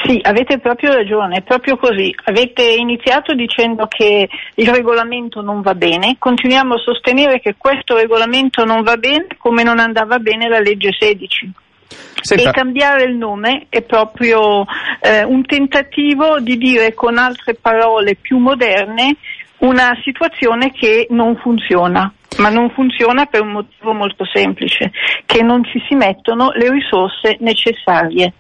Sì, 0.05 0.19
avete 0.23 0.59
proprio 0.59 0.93
ragione, 0.93 1.39
è 1.39 1.43
proprio 1.43 1.77
così. 1.77 2.13
Avete 2.25 2.63
iniziato 2.63 3.35
dicendo 3.35 3.87
che 3.87 4.29
il 4.55 4.69
regolamento 4.69 5.43
non 5.43 5.61
va 5.61 5.75
bene, 5.75 6.17
continuiamo 6.19 6.75
a 6.75 6.79
sostenere 6.79 7.41
che 7.41 7.55
questo 7.57 7.97
regolamento 7.97 8.65
non 8.65 8.83
va 8.83 8.97
bene 8.97 9.27
come 9.39 9.63
non 9.63 9.79
andava 9.79 10.19
bene 10.19 10.49
la 10.49 10.61
legge 10.61 10.91
16. 10.99 11.53
Senta. 12.23 12.51
E 12.51 12.53
cambiare 12.53 13.05
il 13.05 13.17
nome 13.17 13.67
è 13.69 13.83
proprio 13.83 14.65
eh, 15.01 15.25
un 15.25 15.45
tentativo 15.45 16.39
di 16.41 16.57
dire 16.57 16.95
con 16.95 17.19
altre 17.19 17.55
parole 17.55 18.15
più 18.15 18.39
moderne 18.39 19.17
una 19.59 19.99
situazione 20.03 20.71
che 20.73 21.07
non 21.11 21.37
funziona 21.37 22.13
ma 22.41 22.49
non 22.49 22.71
funziona 22.71 23.27
per 23.27 23.43
un 23.43 23.53
motivo 23.53 23.93
molto 23.93 24.25
semplice, 24.25 24.91
che 25.27 25.43
non 25.43 25.63
ci 25.65 25.81
si 25.87 25.95
mettono 25.95 26.51
le 26.55 26.71
risorse 26.71 27.37
necessarie. 27.41 28.33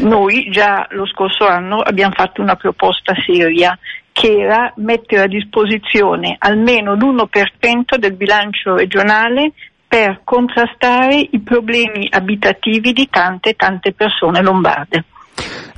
Noi 0.00 0.50
già 0.50 0.86
lo 0.90 1.06
scorso 1.06 1.46
anno 1.46 1.80
abbiamo 1.80 2.12
fatto 2.14 2.42
una 2.42 2.56
proposta 2.56 3.14
seria 3.26 3.76
che 4.12 4.38
era 4.38 4.72
mettere 4.76 5.22
a 5.22 5.26
disposizione 5.26 6.36
almeno 6.38 6.94
l'1% 6.94 7.96
del 7.96 8.14
bilancio 8.14 8.76
regionale 8.76 9.52
per 9.88 10.20
contrastare 10.24 11.16
i 11.30 11.40
problemi 11.40 12.06
abitativi 12.10 12.92
di 12.92 13.08
tante 13.08 13.54
tante 13.54 13.92
persone 13.92 14.42
lombarde. 14.42 15.04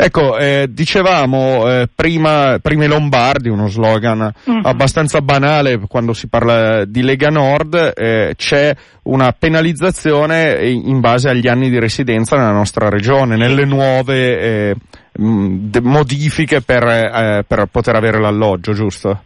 Ecco, 0.02 0.38
eh, 0.38 0.66
dicevamo 0.71 1.69
eh, 1.69 1.88
prima, 1.95 2.59
prima 2.62 2.85
i 2.85 2.88
Lombardi, 2.88 3.50
uno 3.50 3.69
slogan 3.69 4.33
uh-huh. 4.45 4.61
abbastanza 4.62 5.21
banale 5.21 5.78
quando 5.87 6.14
si 6.14 6.26
parla 6.26 6.87
di 6.87 7.02
Lega 7.02 7.28
Nord, 7.28 7.92
eh, 7.95 8.33
c'è 8.35 8.75
una 9.02 9.30
penalizzazione 9.33 10.57
in 10.71 11.00
base 11.00 11.28
agli 11.28 11.49
anni 11.49 11.69
di 11.69 11.78
residenza 11.78 12.37
nella 12.37 12.50
nostra 12.50 12.88
regione, 12.88 13.37
nelle 13.37 13.66
nuove 13.66 14.40
eh, 14.40 14.76
modifiche 15.19 16.62
per, 16.62 16.83
eh, 16.83 17.45
per 17.47 17.66
poter 17.71 17.95
avere 17.95 18.19
l'alloggio, 18.19 18.73
giusto? 18.73 19.25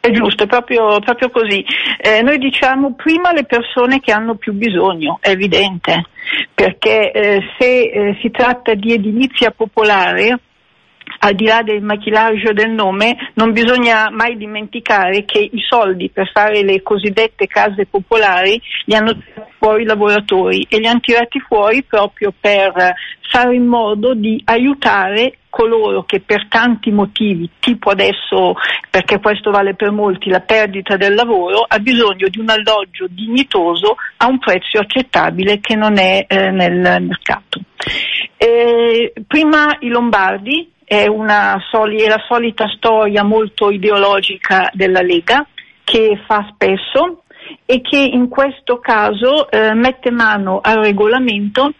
È 0.00 0.10
giusto, 0.10 0.44
è 0.44 0.46
proprio, 0.46 1.00
proprio 1.00 1.30
così. 1.30 1.64
Eh, 2.00 2.22
noi 2.22 2.38
diciamo 2.38 2.94
prima 2.94 3.32
le 3.32 3.44
persone 3.44 4.00
che 4.00 4.12
hanno 4.12 4.36
più 4.36 4.52
bisogno, 4.52 5.18
è 5.20 5.30
evidente, 5.30 6.04
perché 6.54 7.10
eh, 7.10 7.42
se 7.58 7.80
eh, 7.80 8.18
si 8.20 8.30
tratta 8.30 8.74
di 8.74 8.92
edilizia 8.92 9.50
popolare, 9.50 10.38
al 11.20 11.34
di 11.34 11.44
là 11.44 11.62
del 11.62 11.82
maquillaggio 11.82 12.52
del 12.52 12.70
nome, 12.70 13.16
non 13.34 13.52
bisogna 13.52 14.08
mai 14.10 14.36
dimenticare 14.36 15.24
che 15.24 15.38
i 15.38 15.60
soldi 15.60 16.10
per 16.10 16.30
fare 16.32 16.62
le 16.62 16.82
cosiddette 16.82 17.46
case 17.46 17.86
popolari 17.86 18.60
li 18.84 18.94
hanno 18.94 19.12
tirati 19.12 19.56
fuori 19.58 19.82
i 19.82 19.86
lavoratori 19.86 20.66
e 20.68 20.78
li 20.78 20.86
hanno 20.86 21.00
tirati 21.00 21.40
fuori 21.40 21.82
proprio 21.82 22.32
per 22.38 22.94
fare 23.30 23.54
in 23.54 23.66
modo 23.66 24.14
di 24.14 24.40
aiutare 24.44 25.38
coloro 25.50 26.04
che 26.04 26.20
per 26.20 26.46
tanti 26.48 26.90
motivi, 26.90 27.48
tipo 27.58 27.90
adesso, 27.90 28.54
perché 28.90 29.18
questo 29.18 29.50
vale 29.50 29.74
per 29.74 29.90
molti, 29.90 30.28
la 30.28 30.40
perdita 30.40 30.96
del 30.96 31.14
lavoro, 31.14 31.64
ha 31.66 31.78
bisogno 31.78 32.28
di 32.28 32.38
un 32.38 32.50
alloggio 32.50 33.06
dignitoso 33.08 33.96
a 34.18 34.26
un 34.26 34.38
prezzo 34.38 34.78
accettabile 34.78 35.58
che 35.60 35.74
non 35.74 35.98
è 35.98 36.24
eh, 36.28 36.50
nel 36.50 37.02
mercato. 37.02 37.60
Eh, 38.36 39.12
prima 39.26 39.76
i 39.80 39.88
Lombardi, 39.88 40.70
è, 40.88 41.06
soli- 41.70 42.00
è 42.00 42.08
la 42.08 42.24
solita 42.26 42.66
storia 42.74 43.22
molto 43.22 43.70
ideologica 43.70 44.70
della 44.72 45.02
Lega 45.02 45.46
che 45.84 46.18
fa 46.26 46.48
spesso 46.52 47.22
e 47.66 47.80
che 47.82 47.98
in 47.98 48.28
questo 48.28 48.78
caso 48.78 49.50
eh, 49.50 49.74
mette 49.74 50.10
mano 50.10 50.60
al 50.62 50.78
regolamento 50.82 51.74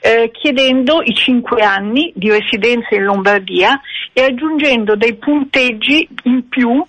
eh, 0.00 0.30
chiedendo 0.32 1.02
i 1.02 1.14
cinque 1.14 1.62
anni 1.62 2.12
di 2.14 2.30
residenza 2.30 2.94
in 2.94 3.04
Lombardia 3.04 3.80
e 4.12 4.22
aggiungendo 4.22 4.94
dei 4.94 5.14
punteggi 5.16 6.08
in 6.24 6.48
più 6.48 6.84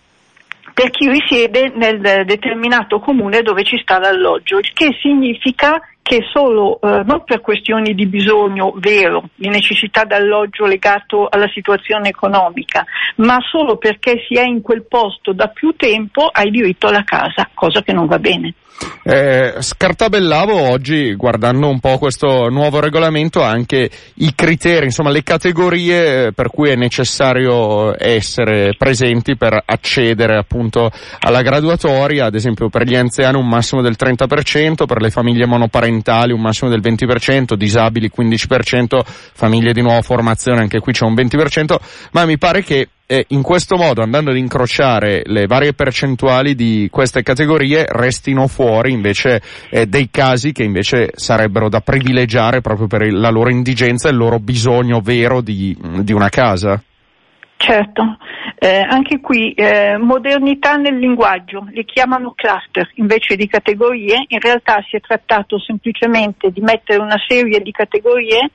per 0.76 0.90
chi 0.90 1.10
risiede 1.10 1.72
nel 1.74 2.26
determinato 2.26 3.00
comune 3.00 3.42
dove 3.42 3.64
ci 3.64 3.80
sta 3.82 3.98
l'alloggio, 3.98 4.58
il 4.58 4.74
che 4.74 4.90
significa 5.02 5.80
che 6.02 6.20
solo 6.34 6.82
eh, 6.82 7.02
non 7.06 7.24
per 7.24 7.40
questioni 7.40 7.96
di 7.96 8.06
bisogno 8.06 8.74
vero, 8.76 9.30
di 9.36 9.48
necessità 9.48 10.04
d'alloggio 10.04 10.66
legato 10.66 11.30
alla 11.30 11.48
situazione 11.48 12.10
economica, 12.10 12.84
ma 13.16 13.38
solo 13.50 13.78
perché 13.78 14.26
si 14.28 14.36
è 14.36 14.44
in 14.44 14.62
quel 14.62 14.84
posto 14.84 15.32
da 15.32 15.48
più 15.48 15.74
tempo 15.78 16.28
hai 16.28 16.52
diritto 16.52 16.88
alla 16.88 17.06
casa, 17.06 17.50
cosa 17.54 17.82
che 17.82 17.94
non 17.94 18.08
va 18.08 18.20
bene. 18.20 18.54
Eh, 19.08 19.58
scartabellavo 19.60 20.60
oggi, 20.60 21.14
guardando 21.14 21.70
un 21.70 21.80
po' 21.80 22.00
questo 22.00 22.50
nuovo 22.50 22.80
regolamento, 22.80 23.44
anche 23.44 23.88
i 24.16 24.34
criteri, 24.34 24.86
insomma 24.86 25.12
le 25.12 25.22
categorie 25.22 26.32
per 26.34 26.50
cui 26.50 26.70
è 26.70 26.76
necessario 26.76 27.94
essere 27.98 28.74
presenti 28.76 29.38
per 29.38 29.62
accedere 29.64 30.38
appunto 30.38 30.90
alla 31.20 31.44
graduatoria, 31.44 32.26
ad 32.26 32.34
esempio 32.34 32.70
per 32.70 32.84
gli 32.84 32.96
anziani 32.96 33.38
un 33.38 33.48
massimo 33.48 33.84
del 33.84 33.96
30%, 33.96 34.86
per 34.86 35.00
le 35.00 35.12
famiglie 35.12 35.46
monoparentali 35.46 36.34
un 36.34 36.42
massimo 36.42 36.72
del 36.72 36.82
20%, 36.82 37.54
disabili 37.54 38.10
15%, 38.16 39.02
famiglie 39.06 39.72
di 39.72 39.82
nuova 39.82 40.02
formazione 40.02 40.62
anche 40.62 40.80
qui 40.80 40.94
c'è 40.94 41.06
un 41.06 41.14
20%, 41.14 41.76
ma 42.12 42.26
mi 42.26 42.40
pare 42.40 42.64
che 42.64 42.88
e 43.08 43.26
in 43.30 43.44
questo 43.44 43.76
modo 43.78 44.02
andando 44.02 44.32
ad 44.32 44.38
incrociare 44.38 45.22
le 45.26 45.46
varie 45.46 45.74
percentuali 45.74 46.56
di 46.56 46.90
queste 46.92 47.22
categorie 47.22 47.86
restino 47.88 48.48
fuori 48.48 48.92
invece 48.92 49.42
eh, 49.70 49.86
dei 49.86 50.10
casi 50.10 50.52
che 50.52 50.64
invece 50.64 51.12
sarebbero 51.14 51.70
da 51.70 51.82
privilegiare 51.82 52.62
proprio 52.62 52.88
per 52.88 53.12
la 53.14 53.30
loro 53.30 53.50
indigenza 53.50 54.08
e 54.08 54.12
il 54.12 54.18
loro 54.18 54.40
bisogno 54.40 55.02
vero 55.02 55.42
di, 55.42 55.78
di 56.02 56.14
una 56.14 56.30
casa. 56.30 56.82
Certo, 57.58 58.18
eh, 58.58 58.86
anche 58.88 59.22
qui 59.22 59.54
eh, 59.54 59.98
modernità 59.98 60.76
nel 60.76 60.98
linguaggio, 60.98 61.66
li 61.72 61.86
chiamano 61.86 62.34
cluster 62.36 62.90
invece 62.96 63.36
di 63.36 63.48
categorie, 63.48 64.26
in 64.28 64.40
realtà 64.40 64.84
si 64.90 64.96
è 64.98 65.00
trattato 65.00 65.60
semplicemente 65.60 66.52
di 66.52 66.62
mettere 66.62 67.00
una 67.02 67.18
serie 67.28 67.62
di 67.62 67.72
categorie 67.72 68.50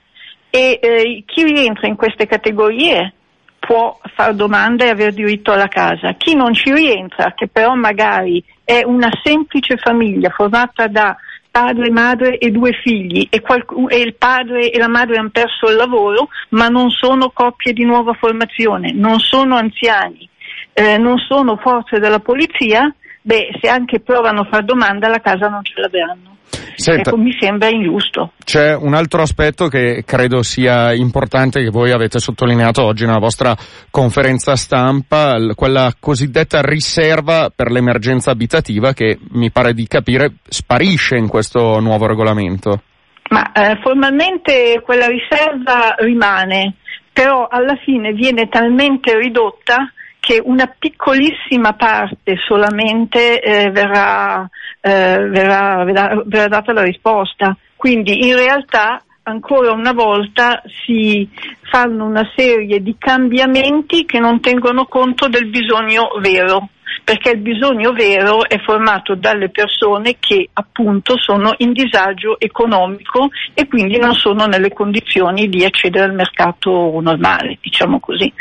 e 0.50 0.78
eh, 0.82 1.22
chi 1.24 1.44
rientra 1.44 1.86
in 1.86 1.96
queste 1.96 2.26
categorie 2.26 3.14
può 3.60 4.00
fare 4.14 4.34
domanda 4.34 4.84
e 4.84 4.88
avere 4.88 5.12
diritto 5.12 5.52
alla 5.52 5.68
casa. 5.68 6.14
Chi 6.14 6.34
non 6.34 6.54
ci 6.54 6.72
rientra, 6.72 7.34
che 7.34 7.46
però 7.46 7.74
magari 7.74 8.42
è 8.64 8.82
una 8.84 9.10
semplice 9.22 9.76
famiglia 9.76 10.30
formata 10.30 10.88
da 10.88 11.16
padre, 11.50 11.90
madre 11.90 12.38
e 12.38 12.50
due 12.50 12.72
figli 12.72 13.26
e, 13.30 13.40
qualc- 13.40 13.74
e, 13.88 14.00
il 14.00 14.14
padre 14.14 14.70
e 14.70 14.78
la 14.78 14.88
madre 14.88 15.16
hanno 15.16 15.30
perso 15.30 15.68
il 15.68 15.76
lavoro, 15.76 16.28
ma 16.50 16.68
non 16.68 16.90
sono 16.90 17.30
coppie 17.30 17.72
di 17.72 17.84
nuova 17.84 18.14
formazione, 18.14 18.92
non 18.92 19.18
sono 19.18 19.56
anziani, 19.56 20.28
eh, 20.72 20.96
non 20.96 21.18
sono 21.18 21.56
forze 21.56 21.98
della 21.98 22.20
polizia, 22.20 22.92
beh, 23.22 23.58
se 23.60 23.68
anche 23.68 24.00
provano 24.00 24.40
a 24.40 24.48
fare 24.50 24.64
domanda 24.64 25.08
la 25.08 25.20
casa 25.20 25.48
non 25.48 25.62
ce 25.64 25.74
l'avranno. 25.80 26.29
Senta, 26.74 27.10
ecco, 27.10 27.18
mi 27.18 27.36
sembra 27.38 27.68
ingiusto. 27.68 28.32
C'è 28.44 28.74
un 28.74 28.94
altro 28.94 29.22
aspetto 29.22 29.68
che 29.68 30.02
credo 30.04 30.42
sia 30.42 30.92
importante 30.92 31.62
che 31.62 31.70
voi 31.70 31.92
avete 31.92 32.18
sottolineato 32.18 32.82
oggi 32.82 33.04
nella 33.04 33.18
vostra 33.18 33.56
conferenza 33.90 34.56
stampa, 34.56 35.36
quella 35.54 35.92
cosiddetta 35.98 36.60
riserva 36.62 37.50
per 37.54 37.70
l'emergenza 37.70 38.30
abitativa 38.30 38.92
che 38.92 39.18
mi 39.32 39.50
pare 39.50 39.72
di 39.72 39.86
capire 39.86 40.34
sparisce 40.48 41.16
in 41.16 41.28
questo 41.28 41.78
nuovo 41.80 42.06
regolamento. 42.06 42.82
Ma 43.30 43.52
eh, 43.52 43.78
formalmente 43.80 44.82
quella 44.84 45.06
riserva 45.06 45.94
rimane, 45.98 46.74
però 47.12 47.46
alla 47.48 47.76
fine 47.84 48.12
viene 48.12 48.48
talmente 48.48 49.16
ridotta 49.16 49.92
che 50.20 50.40
una 50.44 50.72
piccolissima 50.78 51.72
parte 51.72 52.36
solamente 52.46 53.40
eh, 53.40 53.70
verrà, 53.70 54.48
eh, 54.80 55.28
verrà, 55.28 55.82
verrà, 55.84 56.22
verrà 56.24 56.48
data 56.48 56.72
la 56.72 56.82
risposta. 56.82 57.56
Quindi 57.74 58.28
in 58.28 58.36
realtà 58.36 59.02
ancora 59.22 59.72
una 59.72 59.92
volta 59.92 60.62
si 60.84 61.28
fanno 61.62 62.04
una 62.04 62.30
serie 62.36 62.82
di 62.82 62.94
cambiamenti 62.98 64.04
che 64.04 64.18
non 64.18 64.40
tengono 64.40 64.84
conto 64.86 65.28
del 65.28 65.46
bisogno 65.46 66.10
vero 66.20 66.68
perché 67.04 67.30
il 67.30 67.38
bisogno 67.38 67.92
vero 67.92 68.46
è 68.46 68.58
formato 68.60 69.14
dalle 69.14 69.48
persone 69.48 70.16
che 70.20 70.48
appunto 70.52 71.18
sono 71.18 71.54
in 71.58 71.72
disagio 71.72 72.38
economico 72.38 73.30
e 73.54 73.66
quindi 73.66 73.98
non 73.98 74.14
sono 74.14 74.46
nelle 74.46 74.72
condizioni 74.72 75.48
di 75.48 75.64
accedere 75.64 76.04
al 76.04 76.14
mercato 76.14 77.00
normale, 77.00 77.58
diciamo 77.60 77.98
così. 78.00 78.32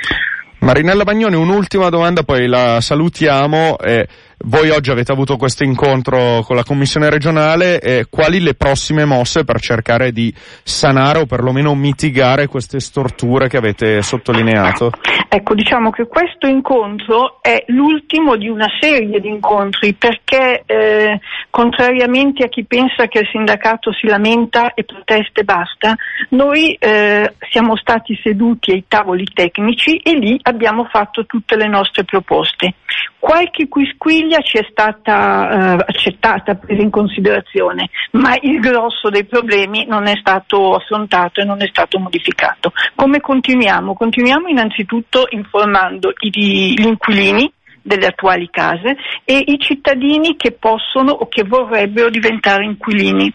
Marinella 0.59 1.03
Bagnoni, 1.03 1.35
un'ultima 1.35 1.89
domanda, 1.89 2.23
poi 2.23 2.45
la 2.45 2.81
salutiamo. 2.81 3.77
Eh, 3.77 4.07
voi 4.39 4.69
oggi 4.69 4.91
avete 4.91 5.11
avuto 5.11 5.37
questo 5.37 5.63
incontro 5.63 6.43
con 6.43 6.55
la 6.55 6.63
Commissione 6.63 7.09
regionale, 7.09 7.79
eh, 7.79 8.07
quali 8.09 8.41
le 8.41 8.55
prossime 8.55 9.05
mosse 9.05 9.45
per 9.45 9.61
cercare 9.61 10.11
di 10.11 10.33
sanare 10.63 11.19
o 11.19 11.25
perlomeno 11.25 11.73
mitigare 11.75 12.47
queste 12.47 12.81
storture 12.81 13.47
che 13.47 13.57
avete 13.57 14.01
sottolineato? 14.01 14.91
Ecco, 15.31 15.53
diciamo 15.53 15.91
che 15.91 16.07
questo 16.07 16.48
incontro 16.48 17.38
è 17.43 17.63
l'ultimo 17.67 18.36
di 18.36 18.50
una 18.50 18.65
serie 18.79 19.19
di 19.19 19.27
incontri 19.27 19.93
perché 19.93 20.63
eh, 20.65 21.19
contrariamente 21.51 22.45
a 22.45 22.48
chi 22.48 22.65
pensa 22.65 23.05
che 23.05 23.19
il 23.19 23.29
sindacato 23.31 23.93
si 23.93 24.07
lamenta 24.07 24.74
e 24.74 24.83
protesta 24.86 25.41
e 25.41 25.43
basta, 25.43 25.95
noi 26.29 26.74
eh, 26.74 27.36
siamo 27.51 27.75
stati 27.77 28.19
seduti 28.24 28.71
ai 28.71 28.86
tavoli 28.88 29.25
tecnici 29.31 29.98
e 29.98 30.13
lì 30.13 30.39
abbiamo 30.41 30.86
fatto 30.86 31.27
tutte 31.27 31.55
le 31.55 31.67
nostre 31.67 32.05
proposte. 32.05 32.74
Qualche 33.19 33.67
quisquiglia 33.67 34.39
ci 34.39 34.57
è 34.57 34.65
stata 34.71 35.75
eh, 35.77 35.86
accettata, 35.86 36.55
presa 36.55 36.81
in 36.81 36.89
considerazione, 36.89 37.89
ma 38.13 38.33
il 38.41 38.59
grosso 38.59 39.09
dei 39.09 39.25
problemi 39.25 39.86
non 39.86 40.07
è 40.07 40.15
stato 40.19 40.74
affrontato 40.74 41.41
e 41.41 41.43
non 41.43 41.62
è 41.62 41.67
stato 41.67 42.00
modificato. 42.00 42.71
Come 42.95 43.19
continuiamo? 43.19 43.93
Continuiamo 43.93 44.48
innanzitutto 44.48 45.18
informando 45.29 46.13
i, 46.19 46.29
gli 46.31 46.85
inquilini 46.85 47.51
delle 47.81 48.07
attuali 48.07 48.49
case 48.49 48.97
e 49.23 49.43
i 49.45 49.57
cittadini 49.59 50.35
che 50.35 50.51
possono 50.51 51.11
o 51.11 51.27
che 51.27 51.43
vorrebbero 51.43 52.09
diventare 52.09 52.65
inquilini 52.65 53.31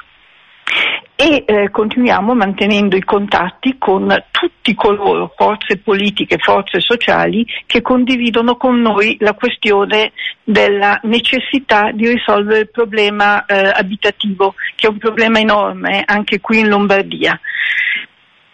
e 1.17 1.45
eh, 1.47 1.71
continuiamo 1.71 2.35
mantenendo 2.35 2.97
i 2.97 3.05
contatti 3.05 3.77
con 3.79 4.13
tutti 4.31 4.75
coloro, 4.75 5.33
forze 5.37 5.79
politiche, 5.79 6.39
forze 6.39 6.81
sociali, 6.81 7.47
che 7.67 7.83
condividono 7.83 8.57
con 8.57 8.81
noi 8.81 9.17
la 9.21 9.35
questione 9.35 10.13
della 10.43 10.99
necessità 11.05 11.93
di 11.93 12.09
risolvere 12.09 12.61
il 12.61 12.71
problema 12.71 13.45
eh, 13.47 13.73
abitativo, 13.73 14.55
che 14.75 14.89
è 14.89 14.91
un 14.91 14.99
problema 14.99 15.39
enorme 15.39 16.03
anche 16.05 16.41
qui 16.41 16.59
in 16.59 16.69
Lombardia. 16.69 17.39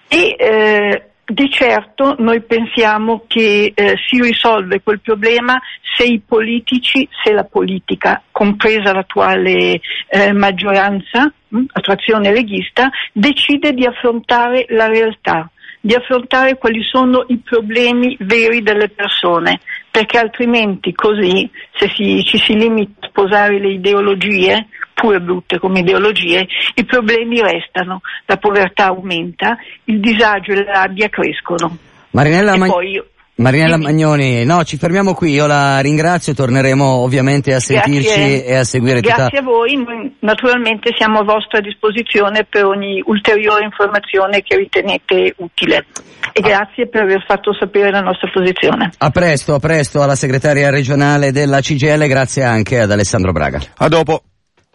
E, 0.06 0.36
eh, 0.38 1.09
di 1.30 1.50
certo 1.50 2.16
noi 2.18 2.42
pensiamo 2.42 3.24
che 3.26 3.72
eh, 3.74 3.94
si 4.06 4.20
risolve 4.20 4.82
quel 4.82 5.00
problema 5.00 5.60
se 5.96 6.04
i 6.04 6.20
politici, 6.24 7.08
se 7.22 7.32
la 7.32 7.44
politica, 7.44 8.22
compresa 8.30 8.92
l'attuale 8.92 9.80
eh, 10.08 10.32
maggioranza, 10.32 11.32
mh, 11.48 11.64
attrazione 11.72 12.32
leghista, 12.32 12.90
decide 13.12 13.72
di 13.72 13.84
affrontare 13.84 14.66
la 14.68 14.86
realtà, 14.86 15.50
di 15.80 15.94
affrontare 15.94 16.58
quali 16.58 16.82
sono 16.82 17.24
i 17.28 17.38
problemi 17.38 18.16
veri 18.20 18.62
delle 18.62 18.88
persone, 18.88 19.60
perché 19.90 20.18
altrimenti 20.18 20.92
così, 20.92 21.48
se 21.72 21.90
si, 21.94 22.22
ci 22.24 22.38
si 22.38 22.54
limita 22.54 23.06
a 23.06 23.08
sposare 23.08 23.58
le 23.58 23.72
ideologie, 23.72 24.68
pure 24.92 25.20
brutte 25.20 25.58
come 25.58 25.80
ideologie, 25.80 26.46
i 26.74 26.84
problemi 26.84 27.40
restano, 27.40 28.02
la 28.26 28.36
povertà 28.36 28.86
aumenta, 28.86 29.56
il 29.84 30.00
disagio 30.00 30.52
e 30.52 30.64
la 30.64 30.72
rabbia 30.72 31.08
crescono. 31.08 31.76
Marinella, 32.10 32.56
Ma- 32.56 32.66
poi... 32.66 33.02
Marinella 33.40 33.78
Magnoni, 33.78 34.44
no, 34.44 34.64
ci 34.64 34.76
fermiamo 34.76 35.14
qui, 35.14 35.32
io 35.32 35.46
la 35.46 35.80
ringrazio, 35.80 36.34
torneremo 36.34 36.84
ovviamente 36.84 37.54
a 37.54 37.58
sentirci 37.58 38.02
Grazie. 38.02 38.44
e 38.44 38.54
a 38.54 38.64
seguire 38.64 39.00
Grazie 39.00 39.24
tutta... 39.24 39.38
a 39.38 39.42
voi, 39.42 39.76
noi 39.76 40.14
naturalmente 40.20 40.90
siamo 40.94 41.20
a 41.20 41.24
vostra 41.24 41.60
disposizione 41.60 42.44
per 42.44 42.66
ogni 42.66 43.02
ulteriore 43.06 43.64
informazione 43.64 44.42
che 44.42 44.56
ritenete 44.56 45.34
utile 45.38 45.86
e 46.32 46.40
grazie 46.42 46.86
per 46.88 47.04
aver 47.04 47.24
fatto 47.26 47.54
sapere 47.58 47.90
la 47.90 48.02
nostra 48.02 48.30
posizione. 48.30 48.90
A 48.98 49.08
presto, 49.08 49.54
a 49.54 49.58
presto 49.58 50.02
alla 50.02 50.16
segretaria 50.16 50.68
regionale 50.68 51.32
della 51.32 51.60
CGL, 51.60 52.06
grazie 52.08 52.44
anche 52.44 52.78
ad 52.78 52.90
Alessandro 52.90 53.32
Braga. 53.32 53.58
A 53.78 53.88
dopo. 53.88 54.22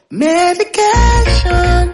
Medication. 0.10 1.94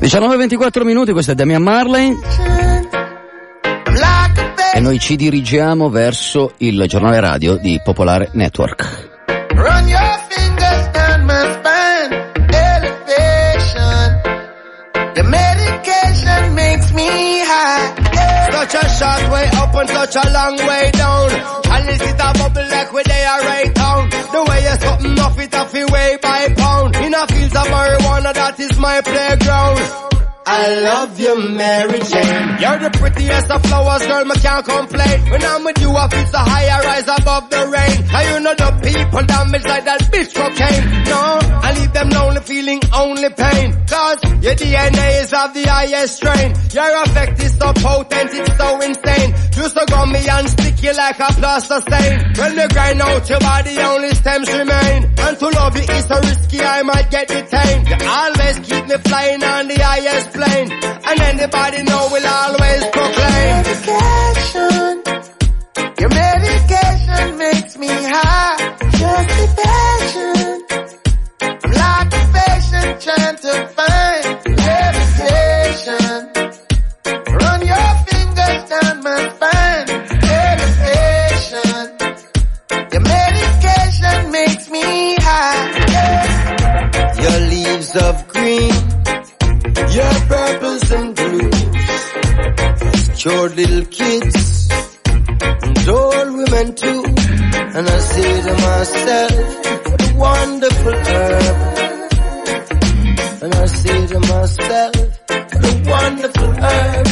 19-24 0.00 0.84
minuti, 0.84 1.10
questo 1.10 1.32
è 1.32 1.34
Damian 1.34 1.62
Marley. 1.62 2.77
E 4.74 4.80
noi 4.80 4.98
ci 4.98 5.16
dirigiamo 5.16 5.88
verso 5.88 6.54
il 6.58 6.84
giornale 6.86 7.20
radio 7.20 7.56
di 7.56 7.80
Popolare 7.82 8.30
Network. 8.32 9.08
Run 9.54 9.88
your 9.88 10.18
fingers 10.28 10.90
down 10.92 11.24
my 11.24 11.42
spine, 11.54 12.14
elevation. 12.52 14.20
The 15.14 15.22
medication 15.22 16.54
makes 16.54 16.92
me 16.92 17.40
high. 17.42 17.94
Such 18.52 18.74
a 18.74 18.88
short 18.88 19.28
way 19.30 19.48
up 19.56 19.74
and 19.74 19.88
such 19.88 20.16
a 20.16 20.30
long 20.30 20.58
way 20.58 20.90
down. 20.92 21.30
And 21.70 21.88
is 21.88 22.00
it 22.00 22.20
a 22.20 22.32
bubble 22.38 22.68
like 22.68 22.92
where 22.92 23.04
they 23.04 23.24
are 23.24 23.40
right 23.40 23.74
down? 23.74 24.08
The 24.10 24.44
way 24.48 24.62
you're 24.62 24.78
something 24.78 25.18
off 25.18 25.38
it 25.38 25.54
off 25.54 25.72
way 25.72 26.18
by 26.22 26.54
pound. 26.54 26.96
In 26.96 27.14
a 27.14 27.26
field 27.26 27.56
of 27.56 27.66
marijuana, 27.66 28.32
that 28.34 28.60
is 28.60 28.78
my 28.78 29.00
playground. 29.00 29.80
I 30.50 30.80
love 30.80 31.20
you, 31.20 31.34
Mary 31.56 32.00
Jane. 32.00 32.48
You're 32.60 32.78
the 32.80 32.90
prettiest 32.96 33.50
of 33.50 33.62
flowers, 33.64 34.06
girl, 34.06 34.24
me 34.24 34.34
can't 34.40 34.64
complain. 34.64 35.30
When 35.30 35.42
I'm 35.44 35.64
with 35.64 35.78
you, 35.80 35.90
I 35.92 36.08
feel 36.08 36.24
so 36.26 36.38
high, 36.38 36.68
I 36.72 36.78
rise 36.88 37.08
above 37.20 37.50
the 37.50 37.68
rain. 37.68 37.96
Now 38.08 38.22
you 38.32 38.40
know 38.40 38.54
the 38.56 38.70
people 38.80 39.22
damage 39.28 39.64
like 39.64 39.84
that 39.84 40.00
bitch 40.08 40.32
cocaine. 40.32 40.84
No, 41.04 41.20
I 41.60 41.68
leave 41.78 41.92
them 41.92 42.08
lonely, 42.08 42.27
feeling 42.48 42.80
only 42.94 43.28
pain. 43.28 43.68
Cause 43.86 44.24
your 44.40 44.56
DNA 44.56 45.22
is 45.22 45.32
of 45.34 45.52
the 45.52 45.64
highest 45.68 46.16
strain. 46.16 46.48
Your 46.72 47.02
effect 47.04 47.42
is 47.44 47.52
so 47.58 47.72
potent, 47.74 48.30
it's 48.32 48.56
so 48.56 48.68
insane. 48.80 49.30
You 49.56 49.68
so 49.68 49.84
gummy 49.84 50.24
and 50.26 50.48
sticky 50.48 50.92
like 50.96 51.20
a 51.20 51.28
plaster 51.36 51.80
stain. 51.82 52.16
When 52.40 52.56
you 52.56 52.68
grind 52.68 53.00
out 53.02 53.28
your 53.28 53.40
body, 53.40 53.76
only 53.78 54.14
stems 54.14 54.48
remain. 54.48 54.98
And 55.18 55.38
to 55.38 55.48
love 55.48 55.76
you 55.76 55.82
is 55.82 56.04
so 56.08 56.16
risky, 56.20 56.60
I 56.62 56.82
might 56.82 57.10
get 57.10 57.28
detained. 57.28 57.84
You 57.86 57.98
always 58.00 58.56
keep 58.64 58.84
me 58.88 58.96
flying 58.96 59.44
on 59.44 59.68
the 59.68 59.78
highest 59.78 60.32
plane. 60.32 60.68
And 60.72 61.20
anybody 61.20 61.82
know 61.84 62.08
will 62.10 62.26
always 62.26 62.82
proclaim. 62.96 64.07
Little 93.58 93.86
kids 93.86 94.68
and 94.70 95.88
old 95.88 96.32
women 96.38 96.74
too. 96.76 97.02
And 97.74 97.84
I 97.88 97.98
say 97.98 98.42
to 98.46 98.52
myself, 98.68 99.32
what 99.88 100.02
a 100.02 100.14
wonderful 100.14 100.96
herb. 101.12 101.56
And 103.42 103.54
I 103.54 103.66
say 103.66 104.06
to 104.12 104.20
myself, 104.20 104.94
what 105.54 105.64
a 105.64 105.74
wonderful 105.90 106.52
herb. 106.66 107.06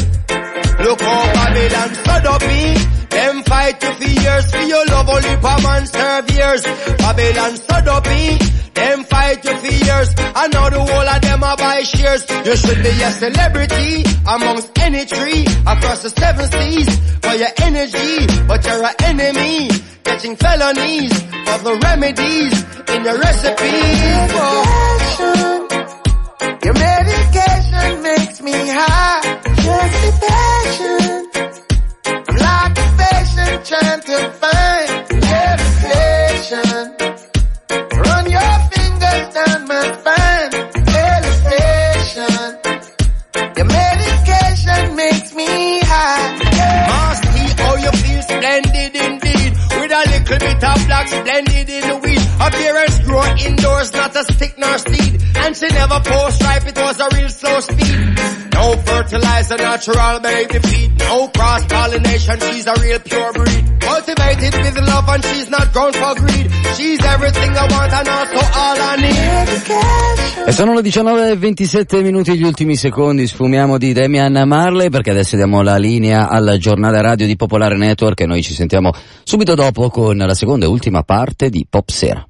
Look 0.87 1.01
how 1.01 1.33
Babylon 1.35 1.95
stood 2.03 2.27
up 2.35 2.43
in. 2.43 2.75
Them 3.09 3.43
fight 3.43 3.83
you 3.83 3.93
for 3.99 4.11
years, 4.23 4.51
for 4.53 4.63
your 4.73 4.87
love 4.87 5.09
only 5.09 5.37
for 5.43 5.59
man 5.67 5.87
serve 5.87 6.31
years. 6.31 6.63
Babylon 7.03 7.57
stood 7.57 7.89
up 7.89 8.07
in. 8.07 8.46
For 10.15 10.31
I 10.35 10.49
know 10.49 10.71
the 10.71 10.81
whole 10.81 11.09
of 11.09 11.21
them 11.23 11.43
are 11.45 11.57
buy 11.57 11.83
shares. 11.83 12.25
You 12.45 12.57
should 12.57 12.83
be 12.83 12.91
a 13.03 13.11
celebrity 13.13 14.05
amongst 14.27 14.79
any 14.79 15.05
tree 15.07 15.47
across 15.67 16.03
the 16.03 16.11
seven 16.11 16.51
seas 16.51 16.89
for 17.21 17.35
your 17.35 17.53
energy, 17.63 18.27
but 18.47 18.65
you're 18.67 18.85
an 18.85 18.95
enemy. 19.03 19.71
Catching 20.05 20.37
felonies 20.37 21.13
for 21.47 21.59
the 21.67 21.79
remedies 21.83 22.55
in 22.95 23.05
your 23.05 23.19
recipes. 23.19 24.31
Oh. 24.39 25.06
Indoors, 53.57 53.93
not 53.93 54.17
a 54.17 54.25
stick 54.33 54.59
nor 54.59 54.79
seed. 54.79 55.23
And 55.37 55.57
she 55.57 55.69
never 55.69 56.01
post 56.01 56.37
stripe, 56.37 56.67
it 56.67 56.77
was 56.77 57.01
a 57.01 57.09
real 57.17 57.29
slow 57.29 57.61
speed. 57.61 58.19
No 58.55 58.77
fertilizer, 58.77 59.57
natural 59.57 60.21
baby 60.21 60.59
feed. 60.61 60.99
No 60.99 61.29
cross 61.29 61.65
pollination, 61.67 62.41
she's 62.41 62.67
a 62.67 62.75
real 62.81 63.01
pure 63.01 63.33
breed. 63.33 63.65
Cultivated 63.81 64.55
with 64.55 64.79
love 64.89 65.09
and 65.09 65.25
she's 65.25 65.49
not 65.51 65.73
grown 65.73 65.93
for 65.93 66.15
greed. 66.15 66.51
She's 66.77 67.05
everything 67.05 67.51
I 67.57 67.67
want 67.71 67.93
and 67.93 68.09
also 68.09 68.41
all 68.61 68.79
I 68.81 68.97
need. 68.97 70.47
E 70.49 70.53
sono 70.53 70.75
le 70.75 70.83
19 70.83 71.31
e 71.33 71.39
27 71.39 72.03
minuti 72.03 72.37
gli 72.37 72.45
ultimi 72.45 72.77
secondi, 72.77 73.27
sfumiamo 73.27 73.79
di 73.79 73.93
Damian 73.93 74.45
Marley 74.47 74.91
perché 74.91 75.11
adesso 75.11 75.37
diamo 75.37 75.63
la 75.63 75.77
linea 75.77 76.29
al 76.29 76.57
giornale 76.59 77.03
radio 77.03 77.27
di 77.27 77.37
Popolare 77.37 77.77
Network 77.77 78.21
e 78.21 78.27
noi 78.27 78.43
ci 78.43 78.55
sentiamo 78.55 78.93
subito 79.25 79.55
dopo 79.55 79.91
con 79.91 80.17
la 80.17 80.35
seconda 80.35 80.67
e 80.67 80.69
ultima 80.69 81.03
parte 81.03 81.51
di 81.51 81.67
Pop 81.69 81.89
Sera. 81.91 82.27